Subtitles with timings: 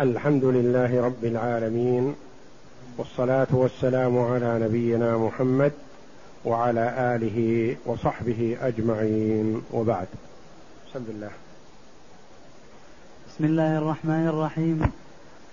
[0.00, 2.14] الحمد لله رب العالمين
[2.98, 5.72] والصلاة والسلام على نبينا محمد
[6.44, 7.38] وعلى آله
[7.86, 9.62] وصحبه أجمعين.
[9.72, 10.06] وبعد
[10.90, 11.30] بسم الله
[13.28, 14.82] بسم الله الرحمن الرحيم.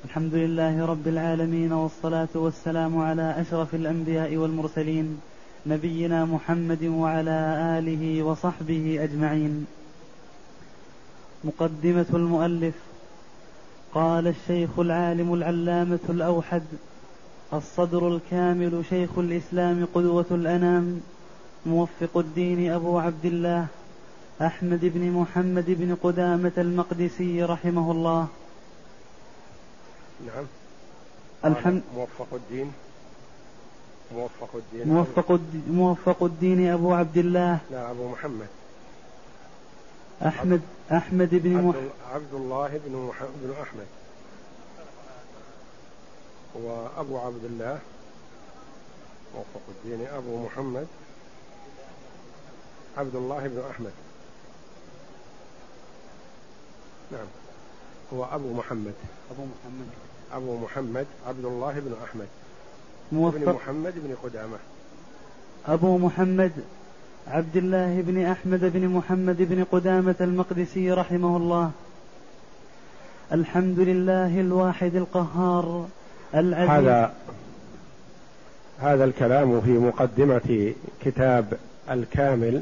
[0.06, 5.22] الحمد لله رب العالمين والصلاة والسلام على أشرف الأنبياء والمرسلين
[5.66, 7.40] نبينا محمد وعلى
[7.78, 9.66] آله وصحبه أجمعين.
[11.44, 12.74] مقدمة المؤلف
[13.94, 16.64] قال الشيخ العالم العلامة الأوحد
[17.54, 21.02] الصدر الكامل شيخ الإسلام قدوة الأنام
[21.66, 23.68] موفق الدين أبو عبد الله
[24.42, 28.28] أحمد بن محمد بن قدامة المقدسي رحمه الله.
[30.28, 30.46] نعم.
[31.46, 32.72] الحمد موفق الدين.
[34.16, 37.60] موفق الدين موفق الدين, موفق الدين أبو عبد الله.
[37.72, 38.48] لا أبو محمد.
[40.28, 40.62] أحمد
[40.92, 43.88] أحمد بن عبد, عبد الله بن بن أحمد.
[46.54, 47.80] وأبو عبد الله
[49.36, 50.88] وفق الدين أبو محمد.
[52.98, 53.92] عبد الله بن أحمد.
[57.12, 57.28] نعم.
[58.14, 58.94] هو أبو محمد.
[59.32, 59.88] أبو محمد.
[60.34, 62.28] أبو محمد عبد الله بن أحمد.
[63.12, 63.38] موفق.
[63.38, 64.58] بن محمد بن قدامة.
[65.68, 66.52] أبو محمد.
[67.28, 71.72] عبد الله بن أحمد بن محمد بن قدامة المقدسي رحمه الله.
[73.32, 75.88] الحمد لله الواحد القهار
[76.36, 76.70] العزيز.
[76.70, 77.14] هذا
[78.80, 81.54] هذا الكلام في مقدمة كتاب
[81.90, 82.62] الكامل.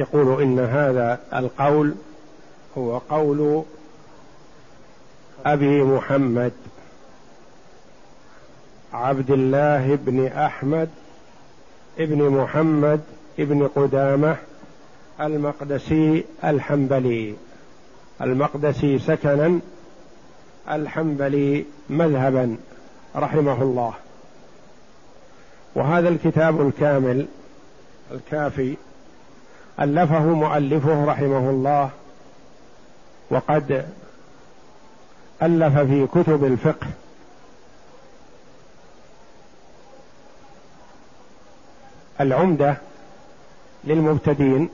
[0.00, 1.94] يقول إن هذا القول
[2.78, 3.62] هو قول
[5.46, 6.52] أبي محمد.
[8.92, 10.88] عبد الله بن أحمد
[11.98, 13.00] ابن محمد
[13.38, 14.36] ابن قدامة
[15.20, 17.34] المقدسي الحنبلي.
[18.20, 19.60] المقدسي سكنا
[20.70, 22.56] الحنبلي مذهبا
[23.16, 23.92] رحمه الله.
[25.74, 27.26] وهذا الكتاب الكامل
[28.12, 28.76] الكافي
[29.80, 31.90] ألفه مؤلفه رحمه الله
[33.30, 33.86] وقد
[35.42, 36.86] ألف في كتب الفقه
[42.20, 42.76] العمدة
[43.84, 44.68] للمبتدين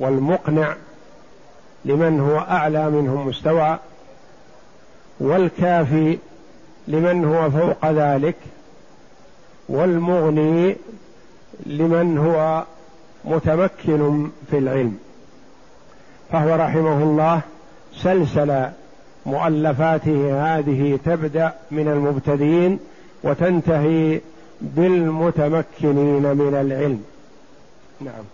[0.00, 0.76] والمقنع
[1.84, 3.78] لمن هو أعلى منهم مستوى
[5.20, 6.18] والكافي
[6.88, 8.36] لمن هو فوق ذلك
[9.68, 10.76] والمغني
[11.66, 12.64] لمن هو
[13.24, 14.98] متمكن في العلم.
[16.32, 17.40] فهو رحمه الله
[17.96, 18.66] سلسل
[19.26, 22.78] مؤلفاته هذه تبدأ من المبتدئين
[23.22, 24.20] وتنتهي
[24.60, 27.04] بالمتمكنين من العلم.
[28.00, 28.24] نعم.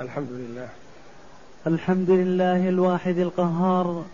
[0.00, 0.68] الحمد لله.
[1.66, 4.04] الحمد لله الواحد القهار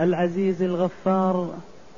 [0.00, 1.54] العزيز الغفار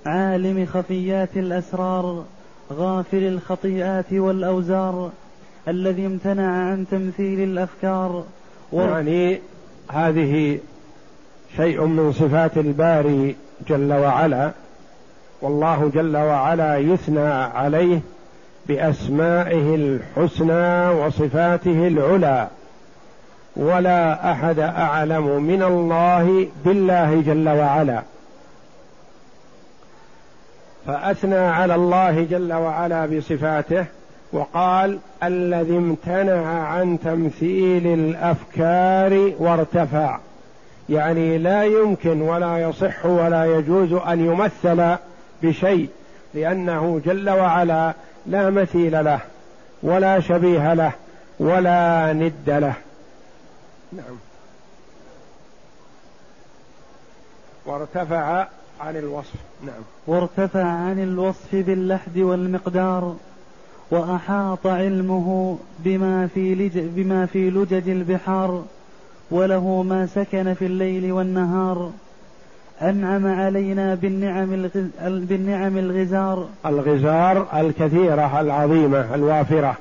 [0.06, 2.24] عالم خفيات الأسرار
[2.72, 5.10] غافل الخطيئات والأوزار
[5.68, 8.24] الذي امتنع عن تمثيل الأفكار.
[8.72, 8.80] و...
[8.80, 9.40] يعني
[9.88, 10.58] هذه
[11.56, 13.36] شيء من صفات الباري
[13.68, 14.52] جل وعلا
[15.42, 18.00] والله جل وعلا يثنى عليه
[18.66, 22.48] بأسمائه الحسنى وصفاته العلى.
[23.56, 28.02] ولا أحد أعلم من الله بالله جل وعلا.
[30.86, 33.84] فأثنى على الله جل وعلا بصفاته
[34.32, 40.18] وقال الذي امتنع عن تمثيل الأفكار وارتفع.
[40.88, 44.96] يعني لا يمكن ولا يصح ولا يجوز أن يمثل
[45.42, 45.88] بشيء
[46.34, 47.94] لأنه جل وعلا
[48.26, 49.20] لا مثيل له
[49.82, 50.92] ولا شبيه له
[51.38, 52.74] ولا ند له.
[53.92, 54.16] نعم.
[57.66, 58.46] وارتفع
[58.80, 59.34] عن الوصف.
[59.66, 59.82] نعم.
[60.06, 63.16] وارتفع عن الوصف باللحد والمقدار
[63.90, 68.64] وأحاط علمه بما في لج بما في لجج البحار
[69.30, 71.92] وله ما سكن في الليل والنهار.
[72.82, 74.86] أنعم علينا بالنعم الغز...
[75.02, 76.46] بالنعم الغزار.
[76.66, 79.76] الغزار الكثيرة العظيمة الوافرة.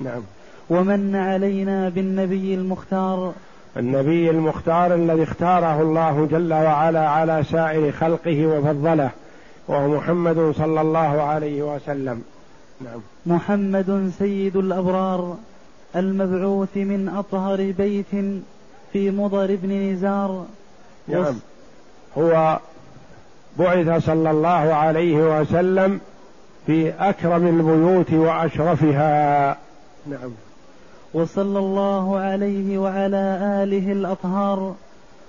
[0.00, 0.22] نعم.
[0.70, 3.32] ومن علينا بالنبي المختار.
[3.76, 9.10] النبي المختار الذي اختاره الله جل وعلا على سائر خلقه وفضله
[9.68, 12.22] وهو محمد صلى الله عليه وسلم.
[12.80, 13.00] نعم.
[13.26, 15.36] محمد سيد الأبرار
[15.96, 18.40] المبعوث من أطهر بيت
[18.92, 20.44] في مضر بن نزار.
[21.08, 21.34] نعم.
[22.18, 22.58] هو
[23.58, 26.00] بعث صلى الله عليه وسلم
[26.66, 29.56] في أكرم البيوت وأشرفها.
[30.06, 30.30] نعم.
[31.14, 34.74] وصلى الله عليه وعلى آله الأطهار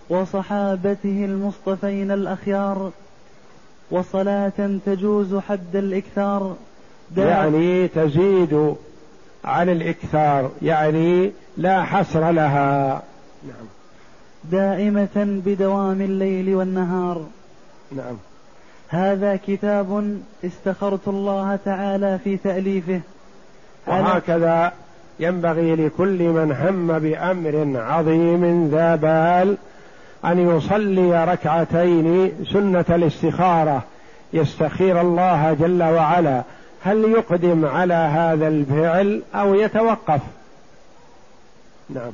[0.10, 2.92] وصحابته المصطفين الأخيار.
[3.92, 6.56] وصلاة تجوز حد الإكثار.
[7.18, 8.76] يعني تزيد
[9.46, 13.02] عن الإكثار يعني لا حصر لها.
[13.48, 13.81] نعم.
[14.44, 17.26] دائمة بدوام الليل والنهار.
[17.92, 18.18] نعم.
[18.90, 23.02] هذا كتاب استخرت الله تعالى في تأليفه.
[23.88, 24.72] وهكذا
[25.20, 29.58] ينبغي لكل من هم بأمر عظيم ذا بال
[30.26, 33.84] أن يصلي ركعتين سنة الاستخارة.
[34.34, 36.44] يستخير الله جل وعلا.
[36.84, 40.22] هل يقدم على هذا الفعل أو يتوقف؟
[41.90, 42.12] نعم.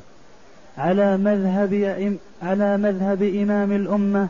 [0.77, 4.27] على مذهب على مذهب إمام الأمة.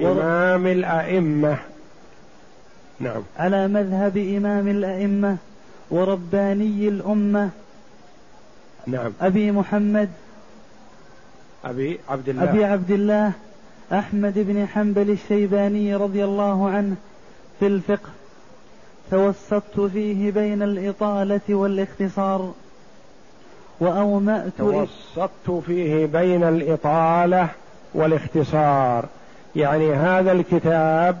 [0.00, 1.58] إمام الأئمة.
[3.00, 3.22] نعم.
[3.38, 5.36] على مذهب إمام الأئمة
[5.90, 7.50] ورباني الأمة.
[8.86, 9.12] نعم.
[9.20, 10.08] أبي محمد.
[11.64, 12.42] أبي عبد الله.
[12.42, 13.32] أبي عبد الله.
[13.92, 16.96] أحمد بن حنبل الشيباني رضي الله عنه
[17.60, 18.10] في الفقه.
[19.10, 22.54] توسطت فيه بين الإطالة والاختصار.
[23.80, 27.48] وأومأت توسطت فيه بين الإطالة
[27.94, 29.04] والاختصار.
[29.56, 31.20] يعني هذا الكتاب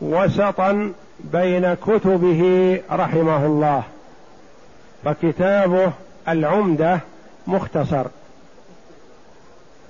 [0.00, 3.82] وسطا بين كتبه رحمه الله.
[5.04, 5.92] فكتابه
[6.28, 7.00] العمدة
[7.46, 8.06] مختصر.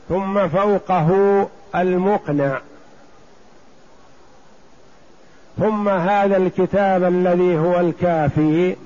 [0.08, 2.60] ثم فوقه المقنع.
[5.58, 8.76] ثم هذا الكتاب الذي هو الكافي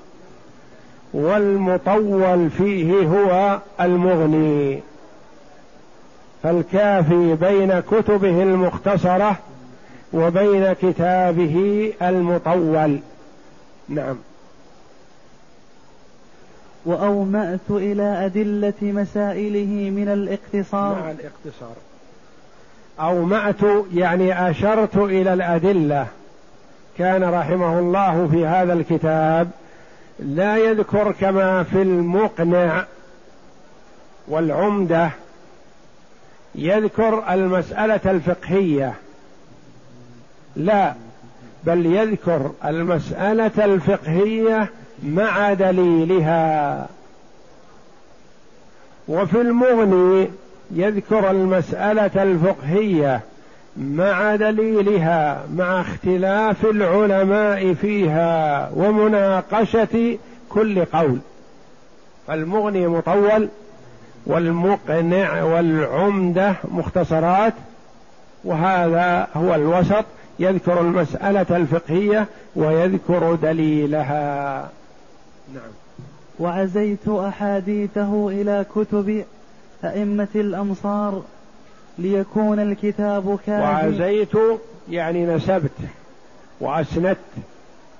[1.12, 4.81] والمطول فيه هو المغني.
[6.43, 9.37] فالكافي بين كتبه المختصرة
[10.12, 12.99] وبين كتابه المطول.
[13.89, 14.17] نعم.
[16.85, 20.95] وأومأت إلى أدلة مسائله من الاقتصار.
[21.03, 21.75] مع الاقتصار.
[23.01, 26.07] أومأت يعني أشرت إلى الأدلة.
[26.99, 29.51] كان رحمه الله في هذا الكتاب
[30.22, 32.84] لا يذكر كما في المقنع
[34.28, 35.11] والعمدة.
[36.55, 38.94] يذكر المسألة الفقهية.
[40.56, 40.94] لا
[41.64, 44.70] بل يذكر المسألة الفقهية
[45.02, 46.88] مع دليلها.
[49.08, 50.28] وفي المغني
[50.70, 53.20] يذكر المسألة الفقهية.
[53.76, 60.19] مع دليلها مع اختلاف العلماء فيها ومناقشة
[60.49, 61.19] كل قول.
[62.26, 63.49] فالمغني مطول
[64.26, 67.55] والمقنع والعمدة مختصرات
[68.44, 70.05] وهذا هو الوسط.
[70.38, 72.26] يذكر المسألة الفقهية
[72.56, 74.69] ويذكر دليلها.
[75.55, 75.70] نعم.
[76.38, 79.25] وعزيت أحاديثه إلى كتب
[79.84, 81.23] أئمة الأمصار
[82.00, 84.32] ليكون الكتاب كافي وعزيت
[84.91, 85.70] يعني نسبت
[86.61, 87.17] وأسندت.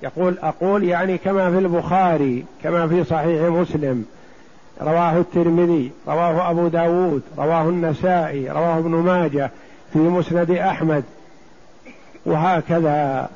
[0.03, 4.05] يقول أقول يعني كما في البخاري كما في صحيح مسلم.
[4.81, 9.51] رواه الترمذي رواه أبو داود رواه النسائي رواه ابن ماجه
[9.93, 11.03] في مسند أحمد.
[12.25, 13.29] وهكذا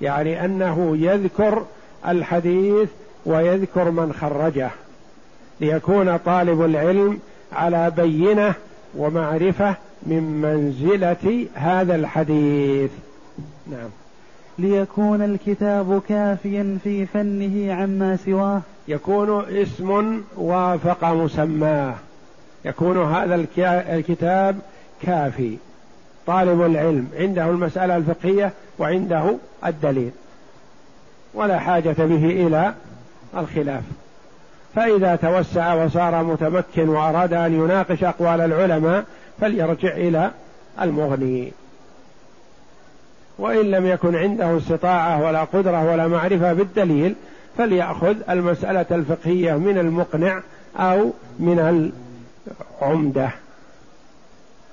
[0.00, 1.64] يعني أنه يذكر
[2.08, 2.88] الحديث
[3.26, 4.70] ويذكر من خرجه.
[5.60, 7.18] ليكون طالب العلم
[7.52, 8.54] على بينة
[8.96, 9.74] ومعرفة
[10.06, 12.90] من منزلة هذا الحديث.
[13.70, 13.88] نعم.
[14.58, 18.60] ليكون الكتاب كافيا في فنه عما سواه.
[18.88, 21.94] يكون اسم وافق مسماه.
[22.64, 24.58] يكون هذا الكتاب
[25.02, 25.56] كافي.
[26.26, 29.36] طالب العلم عنده المسألة الفقهية وعنده
[29.66, 30.10] الدليل.
[31.34, 32.74] ولا حاجة به إلى
[33.36, 33.82] الخلاف.
[34.74, 39.04] فإذا توسع وصار متمكن وأراد أن يناقش أقوال العلماء
[39.42, 40.30] فليرجع إلى
[40.80, 41.52] المغني.
[43.38, 47.14] وإن لم يكن عنده استطاعة ولا قدرة ولا معرفة بالدليل
[47.58, 50.42] فليأخذ المسألة الفقهية من المقنع
[50.76, 51.92] أو من
[52.82, 53.30] العمدة.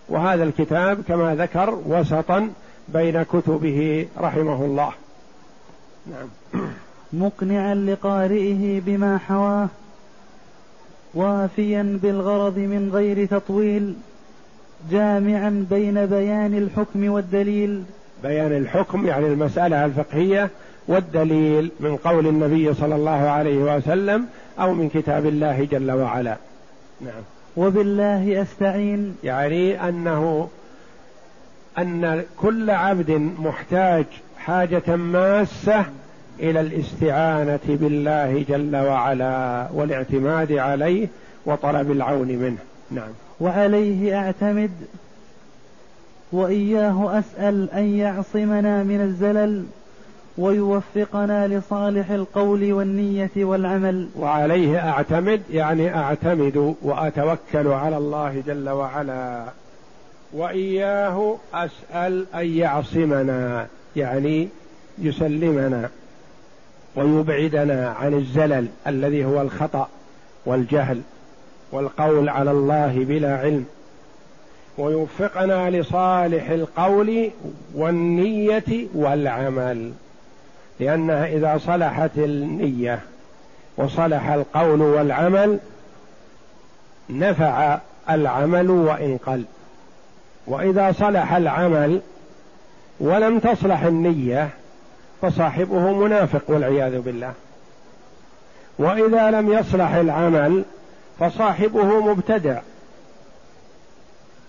[0.09, 2.49] وهذا الكتاب كما ذكر وسطا
[2.87, 4.91] بين كتبه رحمه الله.
[6.07, 6.27] نعم.
[7.13, 9.67] مقنعا لقارئه بما حواه
[11.13, 13.95] وافيا بالغرض من غير تطويل.
[14.91, 17.83] جامعا بين بيان الحكم والدليل.
[18.23, 20.49] بيان الحكم يعني المسألة الفقهية
[20.87, 24.25] والدليل من قول النبي صلى الله عليه وسلم
[24.59, 26.35] أو من كتاب الله جل وعلا.
[27.01, 27.21] نعم.
[27.57, 29.15] وبالله أستعين.
[29.23, 30.49] يعني أنه
[31.77, 34.05] أن كل عبد محتاج
[34.37, 35.85] حاجة ماسة
[36.39, 41.07] إلى الاستعانة بالله جل وعلا والاعتماد عليه
[41.45, 42.57] وطلب العون منه.
[42.91, 43.09] نعم.
[43.41, 44.71] وعليه أعتمد
[46.31, 49.65] وإياه أسأل أن يعصمنا من الزلل
[50.37, 54.09] ويوفقنا لصالح القول والنية والعمل.
[54.17, 59.45] وعليه أعتمد يعني أعتمد وأتوكل على الله جل وعلا.
[60.33, 64.47] وإياه أسأل أن يعصمنا يعني
[64.97, 65.89] يسلمنا
[66.95, 69.87] ويبعدنا عن الزلل الذي هو الخطأ
[70.45, 71.01] والجهل.
[71.71, 73.65] والقول على الله بلا علم.
[74.77, 77.31] ويوفقنا لصالح القول
[77.75, 79.91] والنية والعمل.
[80.79, 82.99] لأنها إذا صلحت النية
[83.77, 85.59] وصلح القول والعمل
[87.09, 89.43] نفع العمل وإن قل
[90.47, 92.01] وإذا صلح العمل
[92.99, 94.49] ولم تصلح النية
[95.21, 97.33] فصاحبه منافق والعياذ بالله.
[98.79, 100.63] وإذا لم يصلح العمل
[101.19, 102.59] فصاحبه مبتدع.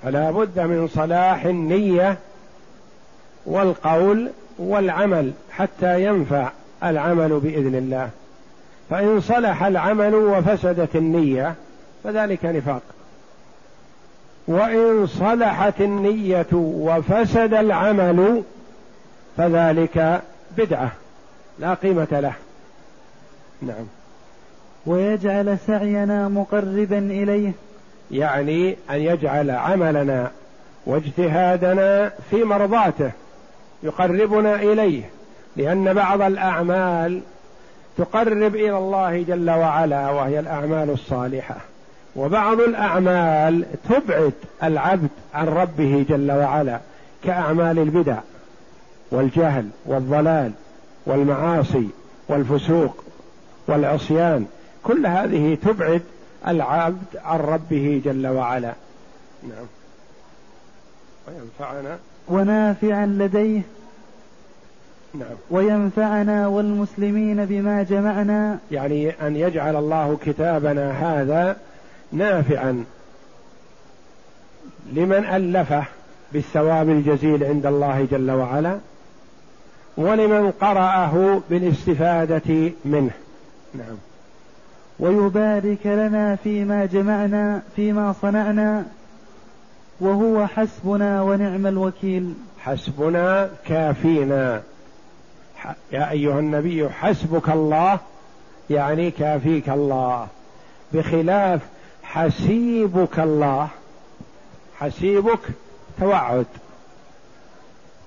[0.03, 2.19] فلا بد من صلاح النية
[3.47, 6.51] والقول والعمل حتى ينفع
[6.85, 8.11] العمل بإذن الله.
[8.91, 11.55] فإن صلح العمل وفسدت النية
[12.05, 12.83] فذلك نفاق.
[14.47, 18.43] وإن صلحت النية وفسد العمل
[19.37, 20.23] فذلك
[20.57, 20.93] بدعة.
[21.59, 22.33] لا قيمة له.
[23.63, 24.00] نعم.
[24.87, 27.53] ويجعل سعينا مقربا إليه.
[28.11, 30.31] يعني أن يجعل عملنا
[30.87, 33.11] واجتهادنا في مرضاته
[33.83, 35.03] يقربنا إليه
[35.57, 37.21] لأن بعض الأعمال
[37.99, 41.57] تقرب إلى الله جل وعلا وهي الأعمال الصالحة
[42.17, 44.33] وبعض الأعمال تبعد
[44.63, 46.79] العبد عن ربه جل وعلا
[47.25, 48.17] كأعمال البدع
[49.11, 50.53] والجهل والضلال
[51.07, 51.89] والمعاصي
[52.29, 53.05] والفسوق
[53.69, 54.47] والعصيان.
[54.83, 56.03] كل هذه تبعد
[56.49, 58.75] العبد عن ربه جل وعلا.
[59.43, 59.67] نعم.
[61.29, 61.99] وينفعنا.
[62.29, 63.63] ونافعا لديه.
[65.15, 65.37] نعم.
[65.51, 68.59] وينفعنا والمسلمين بما جمعنا.
[68.71, 71.57] يعني أن يجعل الله كتابنا هذا
[72.13, 72.85] نافعا
[74.93, 75.85] لمن ألفه
[76.33, 78.79] بالثواب الجزيل عند الله جل وعلا
[79.97, 83.11] ولمن قرأه بالاستفادة منه.
[83.75, 83.97] نعم.
[85.01, 88.87] ويبارك لنا فيما جمعنا فيما صنعنا
[90.01, 92.35] وهو حسبنا ونعم الوكيل.
[92.59, 94.63] حسبنا كافينا.
[95.93, 97.99] يا أيها النبي حسبك الله
[98.71, 100.27] يعني كافيك الله.
[100.93, 101.61] بخلاف
[102.03, 103.69] حسيبك الله
[104.79, 105.41] حسيبك
[106.01, 106.47] توعد.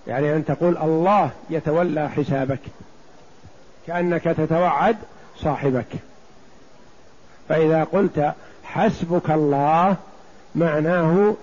[0.08, 2.60] يعني أن تقول الله يتولى حسابك.
[3.88, 4.98] كأنك تتوعد
[5.38, 5.88] صاحبك.
[7.50, 8.34] فإذا قلت
[8.64, 9.96] حسبك الله
[10.56, 11.36] معناه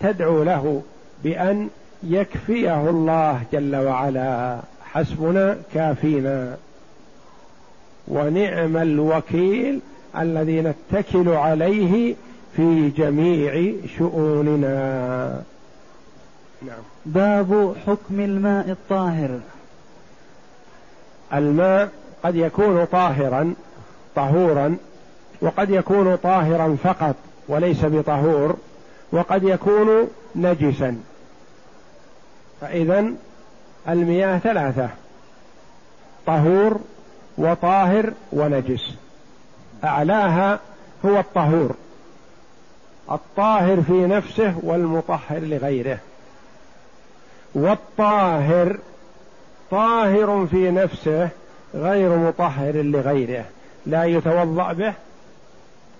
[0.00, 0.82] تدعو له
[1.24, 1.68] بأن
[2.02, 4.58] يكفيه الله جل وعلا.
[4.92, 6.56] حسبنا كافينا.
[8.08, 9.80] ونعم الوكيل
[10.18, 12.14] الذي نتكل عليه
[12.56, 15.42] في جميع شؤوننا.
[16.62, 16.82] نعم.
[17.06, 19.40] باب حكم الماء الطاهر.
[21.34, 21.88] الماء
[22.24, 23.54] قد يكون طاهرا
[24.14, 24.76] طهورا
[25.40, 27.14] وقد يكون طاهرا فقط
[27.48, 28.56] وليس بطهور
[29.12, 30.96] وقد يكون نجسا.
[32.60, 33.06] فإذا
[33.88, 34.88] المياه ثلاثة
[36.26, 36.80] طهور
[37.38, 38.94] وطاهر ونجس.
[39.84, 40.58] أعلاها
[41.04, 41.74] هو الطهور
[43.10, 45.98] الطاهر في نفسه والمطهر لغيره.
[47.54, 48.78] والطاهر
[49.70, 51.28] طاهر في نفسه
[51.74, 53.44] غير مطهر لغيره
[53.86, 54.94] لا يتوضأ به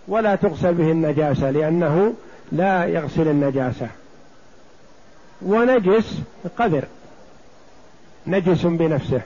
[0.08, 2.12] ولا تغسل به النجاسة لأنه
[2.52, 3.88] لا يغسل النجاسة.
[5.42, 6.18] ونجس
[6.58, 6.84] قذر
[8.26, 9.20] نجس بنفسه.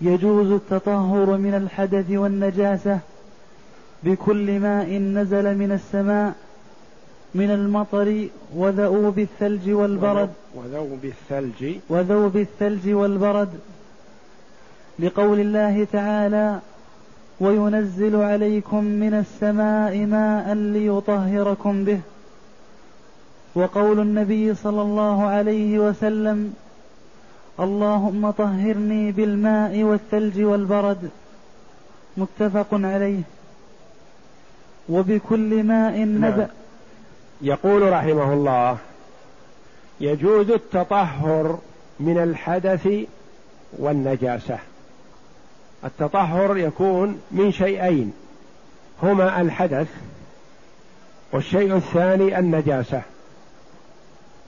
[0.00, 2.98] يجوز التطهر من الحدث والنجاسة
[4.02, 6.34] بكل ماء نزل من السماء
[7.34, 10.30] من المطر وذؤوب الثلج والبرد.
[10.54, 11.74] وذوب الثلج.
[11.88, 13.48] وذوب الثلج والبرد.
[14.98, 16.60] لقول الله تعالى
[17.40, 22.00] وينزل عليكم من السماء ماء ليطهركم به.
[23.54, 26.54] وقول النبي صلى الله عليه وسلم
[27.60, 31.10] اللهم طهرني بالماء والثلج والبرد.
[32.16, 33.20] متفق عليه.
[34.88, 36.36] وبكل ماء نبأ.
[36.36, 36.48] نعم.
[37.42, 38.76] يقول رحمه الله
[40.00, 41.58] يجوز التطهر
[42.00, 42.88] من الحدث
[43.78, 44.58] والنجاسة.
[45.84, 48.12] التطهر يكون من شيئين
[49.02, 49.88] هما الحدث
[51.32, 53.02] والشيء الثاني النجاسة.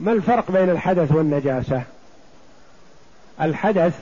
[0.01, 1.83] ما الفرق بين الحدث والنجاسة؟
[3.41, 3.99] الحدث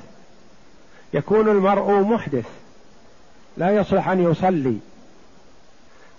[1.15, 2.47] يكون المرء محدث
[3.57, 4.79] لا يصلح أن يصلي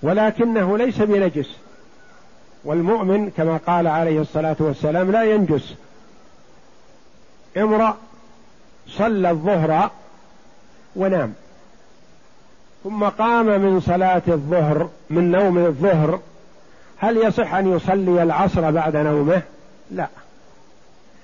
[0.01, 1.49] ولكنه ليس بنجس
[2.63, 5.73] والمؤمن كما قال عليه الصلاة والسلام لا ينجس.
[7.57, 7.97] امرأ
[8.87, 9.91] صلى الظهر
[10.96, 11.34] ونام
[12.84, 16.19] ثم قام من صلاة الظهر من نوم الظهر
[16.98, 19.41] هل يصح أن يصلي العصر بعد نومه؟
[19.91, 20.08] لا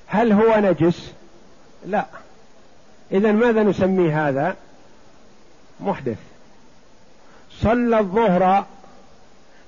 [0.07, 1.11] هل هو نجس؟
[1.85, 2.05] لا
[3.11, 4.55] إذا ماذا نسمي هذا؟
[5.79, 6.17] محدث
[7.51, 8.65] صلى الظهر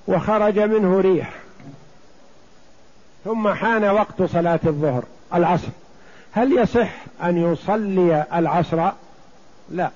[0.08, 1.32] وخرج منه ريح
[3.24, 5.68] ثم حان وقت صلاة الظهر العصر
[6.32, 6.90] هل يصح
[7.22, 8.90] أن يصلي العصر؟
[9.70, 9.90] لا.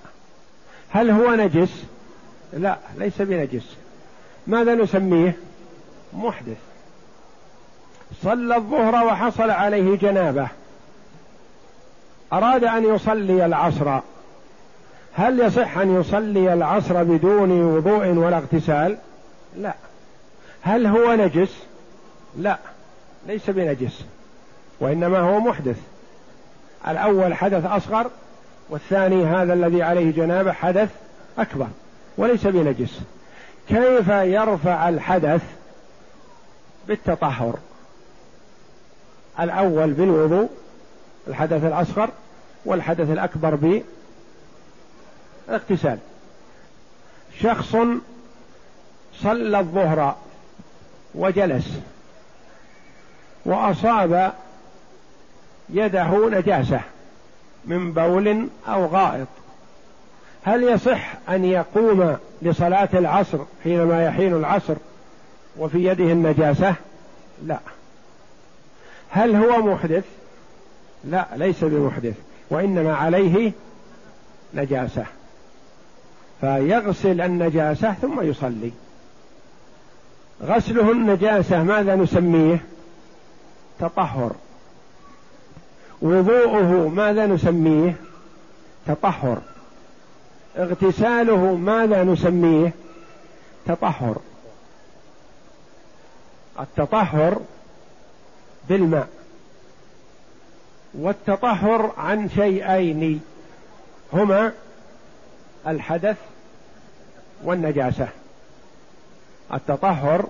[0.90, 1.84] هل هو نجس؟
[2.52, 3.76] لا ليس بنجس.
[4.46, 5.36] ماذا نسميه؟
[6.12, 6.56] محدث.
[8.22, 10.48] صلى الظهر وحصل عليه جنابة.
[12.32, 14.00] أراد أن يصلي العصر.
[15.14, 18.98] هل يصح أن يصلي العصر بدون وضوء ولا اغتسال؟
[19.56, 19.74] لا.
[20.62, 21.56] هل هو نجس؟
[22.38, 22.58] لا
[23.26, 24.04] ليس بنجس
[24.80, 25.76] وإنما هو محدث.
[26.88, 28.10] الأول حدث أصغر
[28.72, 30.90] والثاني هذا الذي عليه جنابة حدث
[31.38, 31.66] أكبر
[32.16, 33.00] وليس بنجس.
[33.68, 35.42] كيف يرفع الحدث
[36.88, 37.58] بالتطهر؟
[39.40, 40.50] الأول بالوضوء
[41.28, 42.10] الحدث الأصغر
[42.64, 43.82] والحدث الأكبر
[45.48, 45.98] بالاغتسال.
[47.40, 47.76] شخص
[49.14, 50.16] صلى الظهر
[51.14, 51.68] وجلس
[53.44, 54.32] وأصاب
[55.70, 56.80] يده نجاسة.
[57.64, 59.28] من بول أو غائط.
[60.44, 64.74] هل يصح أن يقوم لصلاة العصر حينما يحين العصر
[65.58, 66.74] وفي يده النجاسة؟
[67.46, 67.58] لا.
[69.10, 70.04] هل هو محدث؟
[71.04, 72.14] لا ليس بمحدث
[72.50, 73.52] وإنما عليه
[74.54, 75.04] نجاسة.
[76.40, 78.72] فيغسل النجاسة ثم يصلي.
[80.42, 82.58] غسله النجاسة ماذا نسميه؟
[83.80, 84.32] تطهر.
[86.02, 87.96] وضوءه ماذا نسميه؟
[88.86, 89.38] تطهر.
[90.56, 92.72] اغتساله ماذا نسميه؟
[93.66, 94.16] تطهر.
[96.60, 97.40] التطهر
[98.68, 99.08] بالماء.
[100.94, 103.20] والتطهر عن شيئين
[104.12, 104.52] هما
[105.66, 106.16] الحدث
[107.44, 108.08] والنجاسة.
[109.54, 110.28] التطهر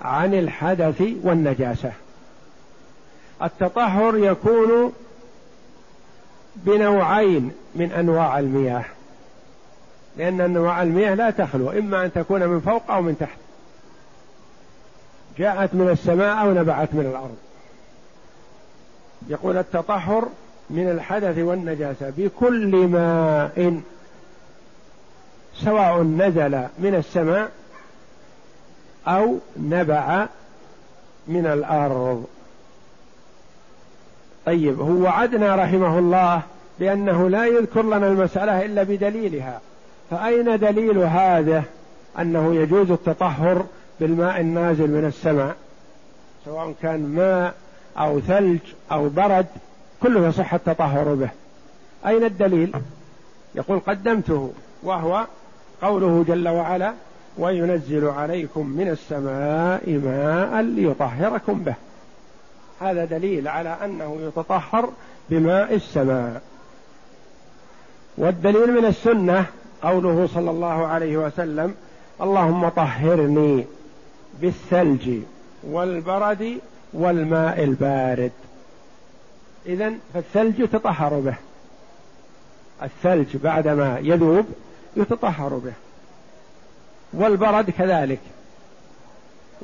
[0.00, 1.92] عن الحدث والنجاسة.
[3.42, 4.92] التطهر يكون
[6.56, 8.84] بنوعين من أنواع المياه.
[10.16, 13.38] لأن أنواع المياه لا تخلو إما أن تكون من فوق أو من تحت.
[15.38, 17.36] جاءت من السماء أو نبعت من الأرض.
[19.28, 20.28] يقول التطهر
[20.70, 23.80] من الحدث والنجاسة بكل ماء
[25.54, 27.50] سواء نزل من السماء
[29.06, 30.26] أو نبع
[31.28, 32.26] من الأرض.
[34.46, 36.42] طيب هو وعدنا رحمه الله
[36.80, 39.60] بأنه لا يذكر لنا المسألة إلا بدليلها.
[40.10, 41.62] فأين دليل هذا؟
[42.18, 43.64] أنه يجوز التطهر
[44.00, 45.56] بالماء النازل من السماء
[46.44, 47.54] سواء كان ماء
[47.98, 48.60] أو ثلج
[48.92, 49.46] أو برد
[50.02, 51.28] كله يصح التطهر به.
[52.06, 52.72] أين الدليل؟
[53.54, 54.52] يقول قدمته
[54.82, 55.26] وهو
[55.82, 56.92] قوله جل وعلا
[57.38, 61.74] وينزل عليكم من السماء ماء ليطهركم به.
[62.80, 64.90] هذا دليل على أنه يتطهر
[65.30, 66.42] بماء السماء.
[68.16, 69.46] والدليل من السنة
[69.82, 71.74] قوله صلى الله عليه وسلم
[72.20, 73.64] اللهم طهرني
[74.40, 75.18] بالثلج
[75.62, 76.58] والبرد
[76.92, 78.32] والماء البارد.
[79.66, 81.34] إذا فالثلج يتطهر به.
[82.82, 84.46] الثلج بعدما يذوب
[84.96, 85.72] يتطهر به.
[87.12, 88.20] والبرد كذلك.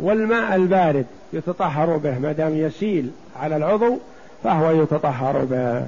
[0.00, 3.10] والماء البارد يتطهر به ما دام يسيل
[3.40, 3.98] على العضو
[4.44, 5.86] فهو يتطهر به.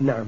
[0.00, 0.24] نعم.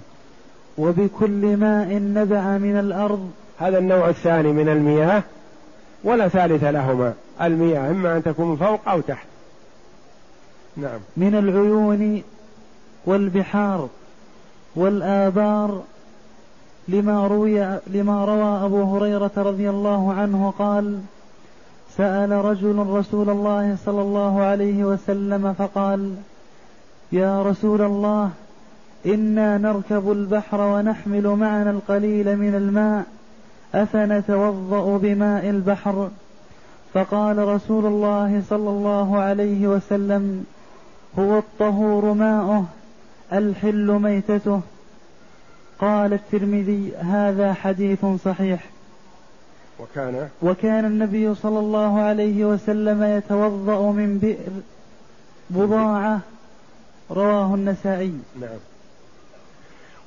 [0.79, 3.31] وبكل ماء نبع من الأرض.
[3.59, 5.23] هذا النوع الثاني من المياه
[6.05, 7.15] ولا ثالث لهما.
[7.43, 9.27] المياه إما أن تكون فوق أو تحت.
[10.77, 11.01] نعم.
[11.17, 12.23] من العيون
[13.07, 13.89] والبحار
[14.77, 15.83] والآبار
[16.89, 21.01] لما روي لما روى أبو هريرة رضي الله عنه قال
[21.97, 26.15] سأل رجل رسول الله صلى الله عليه وسلم فقال
[27.13, 28.31] يا رسول الله
[29.07, 33.05] إنا نركب البحر ونحمل معنا القليل من الماء
[33.75, 36.09] أفنتوضأ بماء البحر
[36.95, 40.45] فقال رسول الله صلى الله عليه وسلم
[41.19, 42.65] هو الطهور ماؤه
[43.33, 44.61] الحل ميتته
[45.83, 48.61] قال الترمذي هذا حديث صحيح.
[49.81, 54.53] وكان وكان النبي صلى الله عليه وسلم يتوضأ من بئر
[55.51, 56.21] بضاعة.
[57.11, 58.15] رواه النسائي.
[58.41, 58.59] نعم.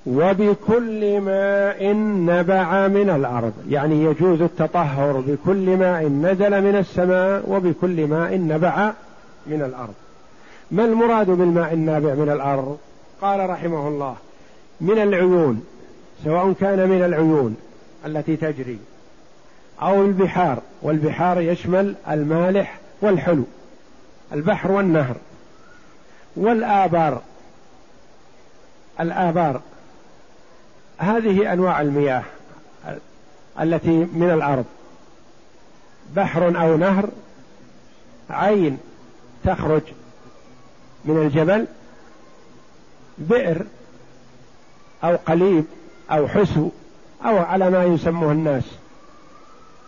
[0.05, 1.93] وبكل ماء
[2.31, 3.53] نبع من الأرض.
[3.69, 8.91] يعني يجوز التطهر بكل ماء نزل من السماء وبكل ماء نبع
[9.47, 9.93] من الأرض.
[10.71, 12.77] ما المراد بالماء النابع من الأرض؟
[13.21, 14.15] قال رحمه الله.
[14.81, 15.65] من العيون
[16.23, 17.57] سواء كان من العيون
[18.05, 18.79] التي تجري
[19.81, 23.43] أو البحار والبحار يشمل المالح والحلو
[24.33, 25.15] البحر والنهر
[26.35, 27.21] والآبار
[28.99, 29.61] الآبار.
[30.97, 32.23] هذه أنواع المياه
[33.59, 34.65] التي من الأرض.
[36.15, 37.09] بحر أو نهر
[38.29, 38.77] عين
[39.43, 39.81] تخرج
[41.05, 41.65] من الجبل
[43.17, 43.65] بئر
[45.03, 45.65] أو قليب
[46.12, 46.69] أو حسو
[47.25, 48.63] أو على ما يسموه الناس.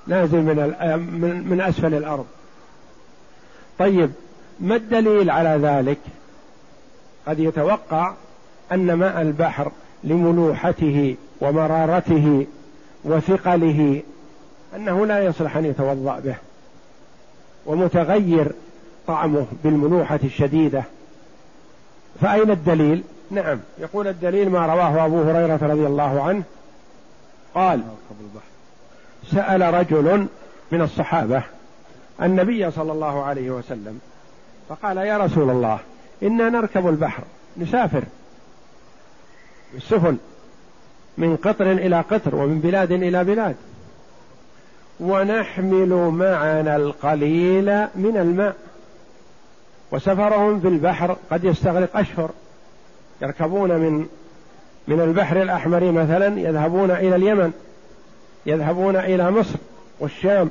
[0.07, 2.25] نازل من من أسفل الأرض.
[3.79, 4.11] طيب
[4.59, 5.97] ما الدليل على ذلك؟
[7.27, 8.13] قد يتوقع
[8.71, 9.71] أن ماء البحر
[10.03, 12.45] لملوحته ومرارته
[13.03, 14.01] وثقله
[14.75, 16.35] أنه لا يصلح أن يتوضأ به
[17.65, 18.51] ومتغير
[19.07, 20.83] طعمه بالملوحة الشديدة.
[22.21, 23.59] فأين الدليل؟ نعم.
[23.79, 26.43] يقول الدليل ما رواه أبو هريرة رضي الله عنه.
[27.55, 27.81] قال
[29.31, 30.27] سأل رجل
[30.71, 31.43] من الصحابة
[32.21, 33.99] النبي صلى الله عليه وسلم
[34.69, 35.79] فقال يا رسول الله
[36.23, 37.23] إنا نركب البحر
[37.57, 38.03] نسافر
[39.73, 40.17] بالسفن
[41.17, 43.55] من قطر إلى قطر ومن بلاد إلى بلاد
[44.99, 48.55] ونحمل معنا القليل من الماء
[49.91, 52.29] وسفرهم في البحر قد يستغرق أشهر.
[53.21, 54.05] يركبون من
[54.87, 57.51] من البحر الأحمر مثلا يذهبون إلى اليمن
[58.45, 59.55] يذهبون إلى مصر
[59.99, 60.49] والشام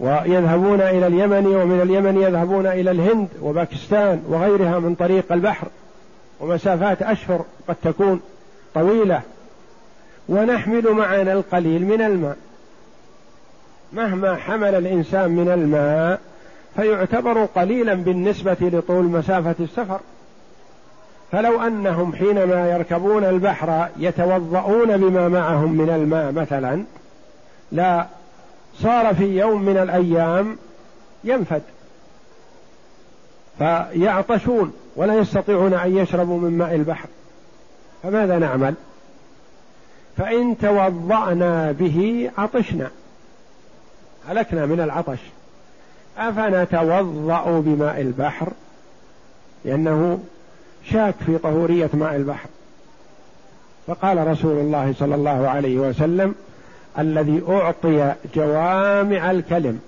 [0.00, 5.66] ويذهبون إلى اليمن ومن اليمن يذهبون إلى الهند وباكستان وغيرها من طريق البحر.
[6.40, 8.20] ومسافات أشهر قد تكون
[8.74, 9.20] طويلة.
[10.28, 12.36] ونحمل معنا القليل من الماء.
[13.92, 16.20] مهما حمل الإنسان من الماء
[16.76, 20.00] فيعتبر قليلا بالنسبة لطول مسافة السفر.
[21.32, 26.84] فلو أنهم حينما يركبون البحر يتوضؤون بما معهم من الماء مثلا
[27.72, 28.06] لا
[28.78, 30.56] صار في يوم من الأيام
[31.24, 31.62] ينفد
[33.58, 37.08] فيعطشون ولا يستطيعون أن يشربوا من ماء البحر.
[38.02, 38.74] فماذا نعمل؟
[40.16, 42.90] فإن توضأنا به عطشنا
[44.28, 45.18] هلكنا من العطش.
[46.18, 48.48] أفنتوضأ بماء البحر؟
[49.64, 50.18] لأنه
[50.92, 52.48] شاك في طهورية ماء البحر.
[53.86, 56.34] فقال رسول الله صلى الله عليه وسلم
[56.98, 59.80] الذي أعطي جوامع الكلم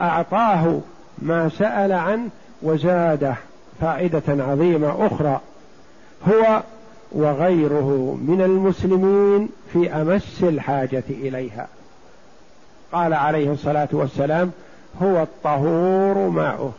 [0.00, 0.80] أعطاه
[1.18, 2.28] ما سأل عنه
[2.62, 3.34] وزاده
[3.80, 5.40] فائدة عظيمة أخرى
[6.28, 6.62] هو
[7.12, 11.68] وغيره من المسلمين في أمس الحاجة إليها.
[12.92, 14.50] قال عليه الصلاة والسلام
[15.02, 16.72] هو الطهور ماؤه.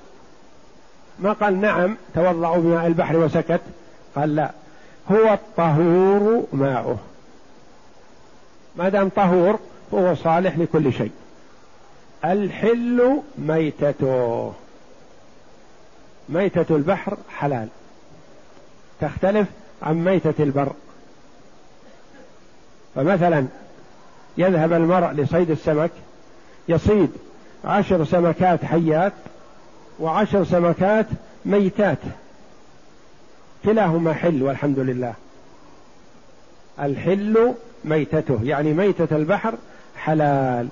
[1.20, 3.62] ما قال نعم توضأوا بماء البحر وسكت.
[4.16, 4.52] قال لا
[5.12, 6.98] هو الطهور ماؤه.
[8.76, 9.60] ما دام طهور
[9.92, 11.12] فهو صالح لكل شيء.
[12.26, 14.54] الحل ميتته.
[16.30, 17.68] ميتة البحر حلال.
[19.02, 19.48] تختلف
[19.84, 20.72] عن ميتة البر.
[22.96, 23.46] فمثلا
[24.38, 25.92] يذهب المرء لصيد السمك
[26.68, 27.12] يصيد
[27.66, 29.14] عشر سمكات حيات
[30.00, 31.06] وعشر سمكات
[31.46, 31.98] ميتات.
[33.66, 35.14] كلاهما حل والحمد لله.
[36.80, 37.54] الحل
[37.86, 39.54] ميتته يعني ميتة البحر
[39.98, 40.68] حلال.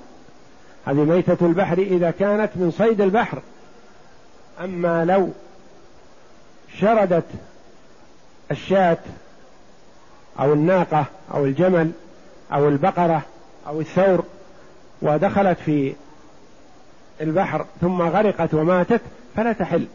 [0.86, 3.38] هذه ميتة البحر إذا كانت من صيد البحر.
[4.60, 5.30] أما لو
[6.78, 7.24] شردت
[8.50, 8.98] الشاة
[10.40, 11.04] أو الناقة
[11.34, 11.90] أو الجمل
[12.52, 13.22] أو البقرة
[13.66, 14.24] أو الثور
[15.02, 15.94] ودخلت في
[17.22, 19.00] البحر ثم غرقت وماتت
[19.36, 19.86] فلا تحل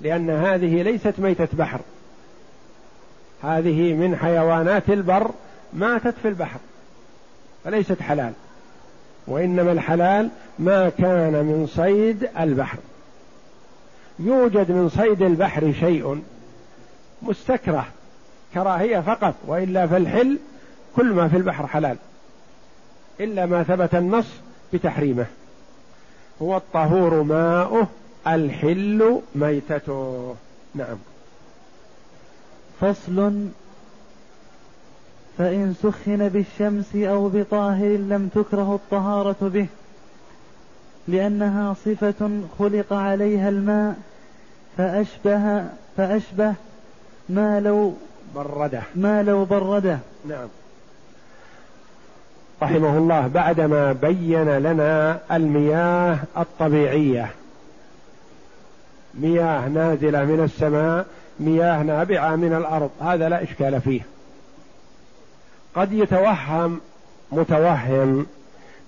[0.00, 1.80] لأن هذه ليست ميتة بحر.
[3.42, 5.30] هذه من حيوانات البر
[5.72, 6.58] ماتت في البحر
[7.64, 8.32] فليست حلال.
[9.26, 12.78] وإنما الحلال ما كان من صيد البحر.
[14.18, 16.22] يوجد من صيد البحر شيء
[17.22, 17.86] مستكره
[18.54, 20.38] كراهية فقط وإلا فالحل
[20.96, 21.96] كل ما في البحر حلال
[23.20, 24.26] إلا ما ثبت النص
[24.72, 25.26] بتحريمه.
[26.42, 27.86] هو الطهور ماؤه
[28.26, 30.34] الحل ميتته.
[30.74, 30.96] نعم.
[32.80, 33.48] فصل.
[35.38, 39.66] فإن سخن بالشمس أو بطاهر لم تكره الطهارة به
[41.08, 43.96] لأنها صفة خلق عليها الماء
[44.76, 45.64] فأشبه
[45.96, 46.54] فأشبه
[47.28, 47.94] ما لو
[48.34, 48.82] برده.
[48.94, 49.98] ما لو برده.
[50.28, 50.48] نعم.
[52.62, 57.30] رحمه الله بعدما بين لنا المياه الطبيعية.
[59.14, 61.06] مياه نازلة من السماء
[61.40, 64.00] مياه نابعة من الأرض هذا لا إشكال فيه.
[65.74, 66.80] قد يتوهم
[67.32, 68.26] متوهم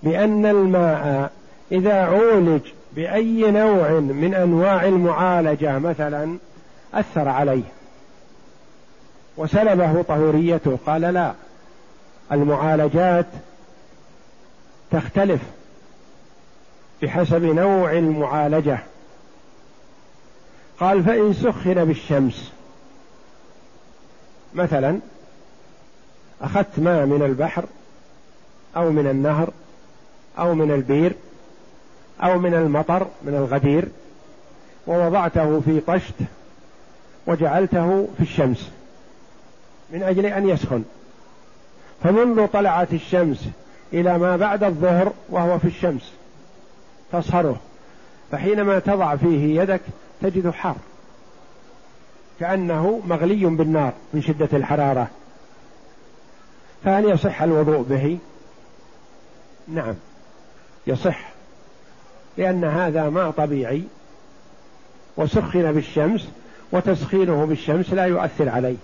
[0.03, 1.31] بأن الماء
[1.71, 2.61] إذا عولج
[2.95, 6.37] بأي نوع من أنواع المعالجة مثلا
[6.93, 7.63] أثر عليه.
[9.37, 11.33] وسلبه طهوريته قال لا.
[12.31, 13.25] المعالجات
[14.91, 15.41] تختلف
[17.01, 18.79] بحسب نوع المعالجة.
[20.79, 22.51] قال فإن سخن بالشمس
[24.53, 24.99] مثلا
[26.41, 27.65] أخذت ماء من البحر
[28.75, 29.49] أو من النهر
[30.39, 31.13] أو من البير
[32.23, 33.87] أو من المطر من الغدير
[34.87, 36.13] ووضعته في طشت
[37.27, 38.69] وجعلته في الشمس
[39.89, 40.83] من أجل أن يسخن.
[42.03, 43.45] فمنذ طلعت الشمس
[43.93, 46.11] إلى ما بعد الظهر وهو في الشمس
[47.11, 47.59] تصهره.
[48.31, 49.81] فحينما تضع فيه يدك
[50.21, 50.75] تجد حار
[52.39, 55.07] كأنه مغلي بالنار من شدة الحرارة.
[56.83, 58.17] فهل يصح الوضوء به؟
[59.67, 59.95] نعم
[60.87, 61.29] يصح
[62.37, 63.83] لأن هذا ماء طبيعي.
[65.17, 66.27] وسخن بالشمس
[66.71, 68.77] وتسخينه بالشمس لا يؤثر عليه.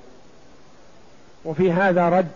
[1.46, 2.32] وفي هذا رد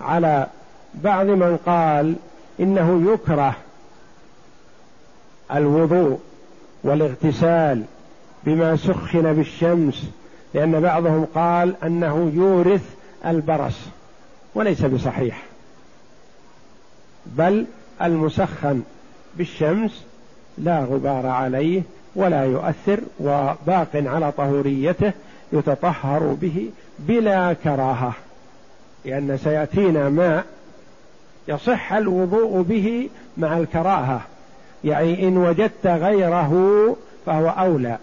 [0.00, 0.46] على
[0.96, 2.14] بعض من قال
[2.60, 3.56] إنه يكره
[5.54, 6.18] الوضوء
[6.84, 7.82] والاغتسال
[8.44, 10.10] بما سخن بالشمس
[10.54, 12.94] لأن بعضهم قال أنه يورث
[13.26, 13.78] البرص
[14.54, 15.42] وليس بصحيح.
[17.26, 17.66] بل
[18.02, 18.82] المسخن
[19.36, 20.04] بالشمس
[20.58, 21.82] لا غبار عليه
[22.14, 25.12] ولا يؤثر وباق على طهوريته
[25.52, 28.12] يتطهر به بلا كراهة
[29.04, 30.44] لأن سيأتينا ماء
[31.48, 34.20] يصح الوضوء به مع الكراهة
[34.84, 37.98] يعني إن وجدت غيره فهو أولى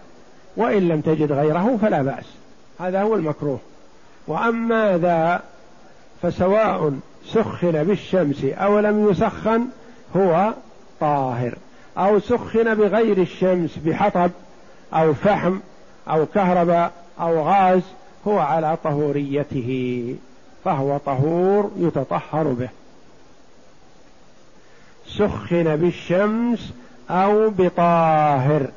[0.58, 2.26] وإن لم تجد غيره فلا بأس
[2.80, 3.60] هذا هو المكروه.
[4.28, 5.42] وأما ذا
[6.22, 6.94] فسواء
[7.26, 9.66] سخن بالشمس أو لم يسخن
[10.16, 10.54] هو
[11.00, 11.56] طاهر
[11.98, 14.32] أو سخن بغير الشمس بحطب
[14.94, 15.60] أو فحم
[16.10, 17.82] أو كهرباء أو غاز
[18.28, 20.16] هو على طهوريته
[20.66, 22.70] فهو طهور يتطهر به.
[25.08, 26.74] سخن بالشمس
[27.10, 28.68] أو بطاهر.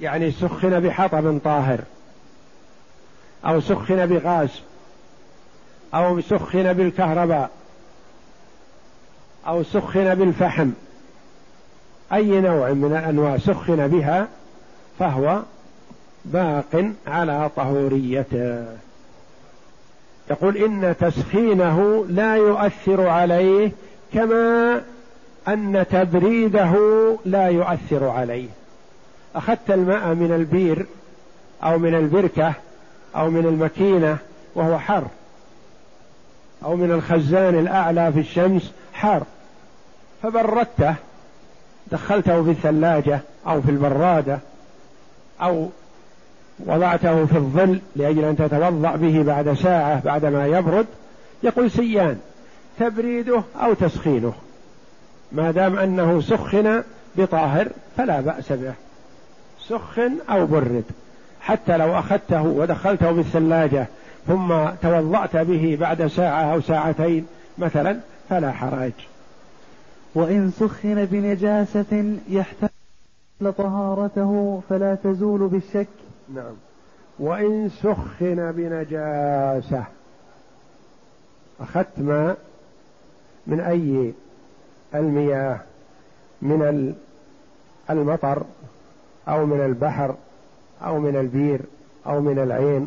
[0.00, 1.80] يعني سخن بحطب طاهر.
[3.46, 4.60] أو سخن بغاز
[5.94, 7.50] أو سخن بالكهرباء.
[9.46, 10.70] أو سخن بالفحم.
[12.12, 14.28] أي نوع من الأنواع سخن بها
[14.98, 15.42] فهو
[16.24, 18.66] باق على طهوريته.
[20.30, 23.72] يقول إن تسخينه لا يؤثر عليه
[24.14, 24.82] كما
[25.48, 26.74] أن تبريده
[27.24, 28.48] لا يؤثر عليه.
[29.36, 30.86] أخذت الماء من البير
[31.62, 32.52] أو من البركة
[33.16, 34.18] أو من المكينه
[34.54, 35.04] وهو حر
[36.64, 39.22] أو من الخزان الأعلى في الشمس حار.
[40.22, 40.94] فبردته
[41.92, 44.38] دخلته في الثلاجة أو في البرادة
[45.42, 45.68] أو
[46.66, 50.86] وضعته في الظل لأجل أن تتوضأ به بعد ساعة بعدما يبرد
[51.42, 52.18] يقول سيان
[52.78, 54.32] تبريده أو تسخينه.
[55.32, 56.82] ما دام أنه سخن
[57.16, 58.72] بطاهر فلا بأس به.
[59.60, 60.84] سخن أو برد.
[61.40, 63.86] حتى لو أخذته ودخلته بالثلاجة
[64.26, 67.26] ثم توضأت به بعد ساعة أو ساعتين
[67.58, 68.92] مثلا فلا حرج.
[70.14, 72.70] وإن سخن بنجاسة يحتاج
[73.58, 75.88] طهارته فلا تزول بالشك.
[76.34, 76.54] نعم.
[77.18, 79.84] وإن سخن بنجاسة.
[81.60, 82.36] أخذت ماء
[83.46, 84.12] من أي
[84.94, 85.60] المياه
[86.42, 86.94] من
[87.90, 88.42] المطر
[89.28, 90.14] أو من البحر
[90.84, 91.60] أو من البير
[92.06, 92.86] أو من العين.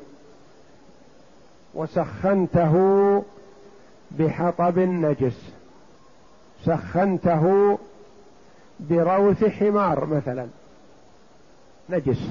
[1.74, 2.76] وسخنته
[4.12, 5.52] بحطب نجس.
[6.66, 7.78] سخنته
[8.80, 10.48] بروث حمار مثلا.
[11.90, 12.30] نجس.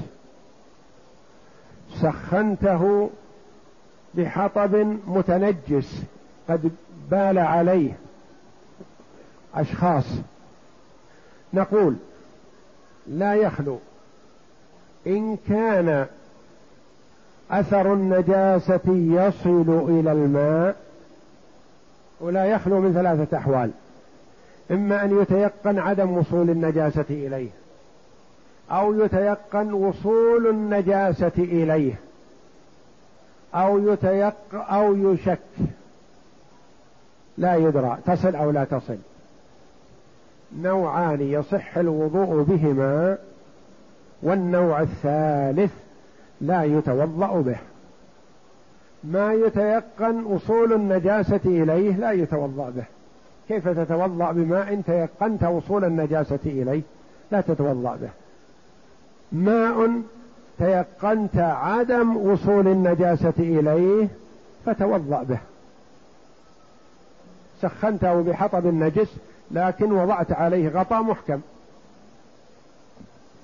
[2.01, 3.09] سخنته
[4.13, 4.75] بحطب
[5.07, 6.03] متنجس.
[6.49, 6.71] قد
[7.11, 7.93] بال عليه.
[9.55, 10.05] أشخاص.
[11.53, 11.95] نقول
[13.07, 13.79] لا يخلو
[15.07, 16.05] إن كان
[17.51, 20.75] أثر النجاسة يصل إلى الماء
[22.19, 23.71] ولا يخلو من ثلاثة أحوال.
[24.71, 27.49] إما أن يتيقن عدم وصول النجاسة إليه
[28.71, 31.93] أو يتيقن وصول النجاسة إليه
[33.55, 35.39] أو يتيق أو يشك.
[37.37, 38.97] لا يدرى تصل أو لا تصل.
[40.59, 43.17] نوعان يصح الوضوء بهما
[44.23, 45.71] والنوع الثالث
[46.41, 47.57] لا يتوضأ به.
[49.03, 52.83] ما يتيقن وصول النجاسة إليه لا يتوضأ به.
[53.47, 56.81] كيف تتوضأ بماء تيقنت وصول النجاسة إليه
[57.31, 58.09] لا تتوضأ به.
[59.31, 60.01] ماء
[60.57, 64.07] تيقنت عدم وصول النجاسة إليه
[64.65, 65.39] فتوضأ به.
[67.61, 69.15] سخنته بحطب النجس
[69.53, 71.41] لكن وضعت عليه غطاء محكم.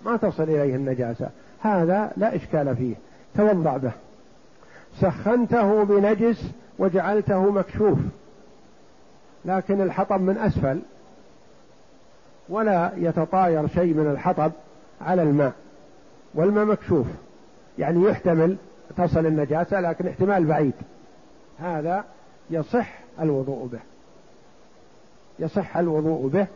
[0.06, 1.30] ما تصل إليه النجاسة.
[1.62, 2.96] هذا لا إشكال فيه.
[3.36, 3.92] توضأ به.
[5.02, 8.00] سخنته بنجس وجعلته مكشوف.
[9.46, 10.80] لكن الحطب من أسفل.
[12.50, 14.52] ولا يتطاير شيء من الحطب
[15.02, 15.54] على الماء.
[16.34, 17.08] والماء مكشوف.
[17.80, 18.58] يعني يحتمل
[18.98, 20.74] تصل النجاسة لكن احتمال بعيد.
[21.60, 22.04] هذا
[22.50, 23.80] يصح الوضوء به.
[25.40, 26.48] يصح الوضوء به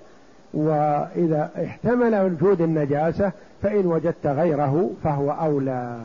[0.54, 6.00] وإذا احتمل وجود النجاسة فإن وجدت غيره فهو أولى.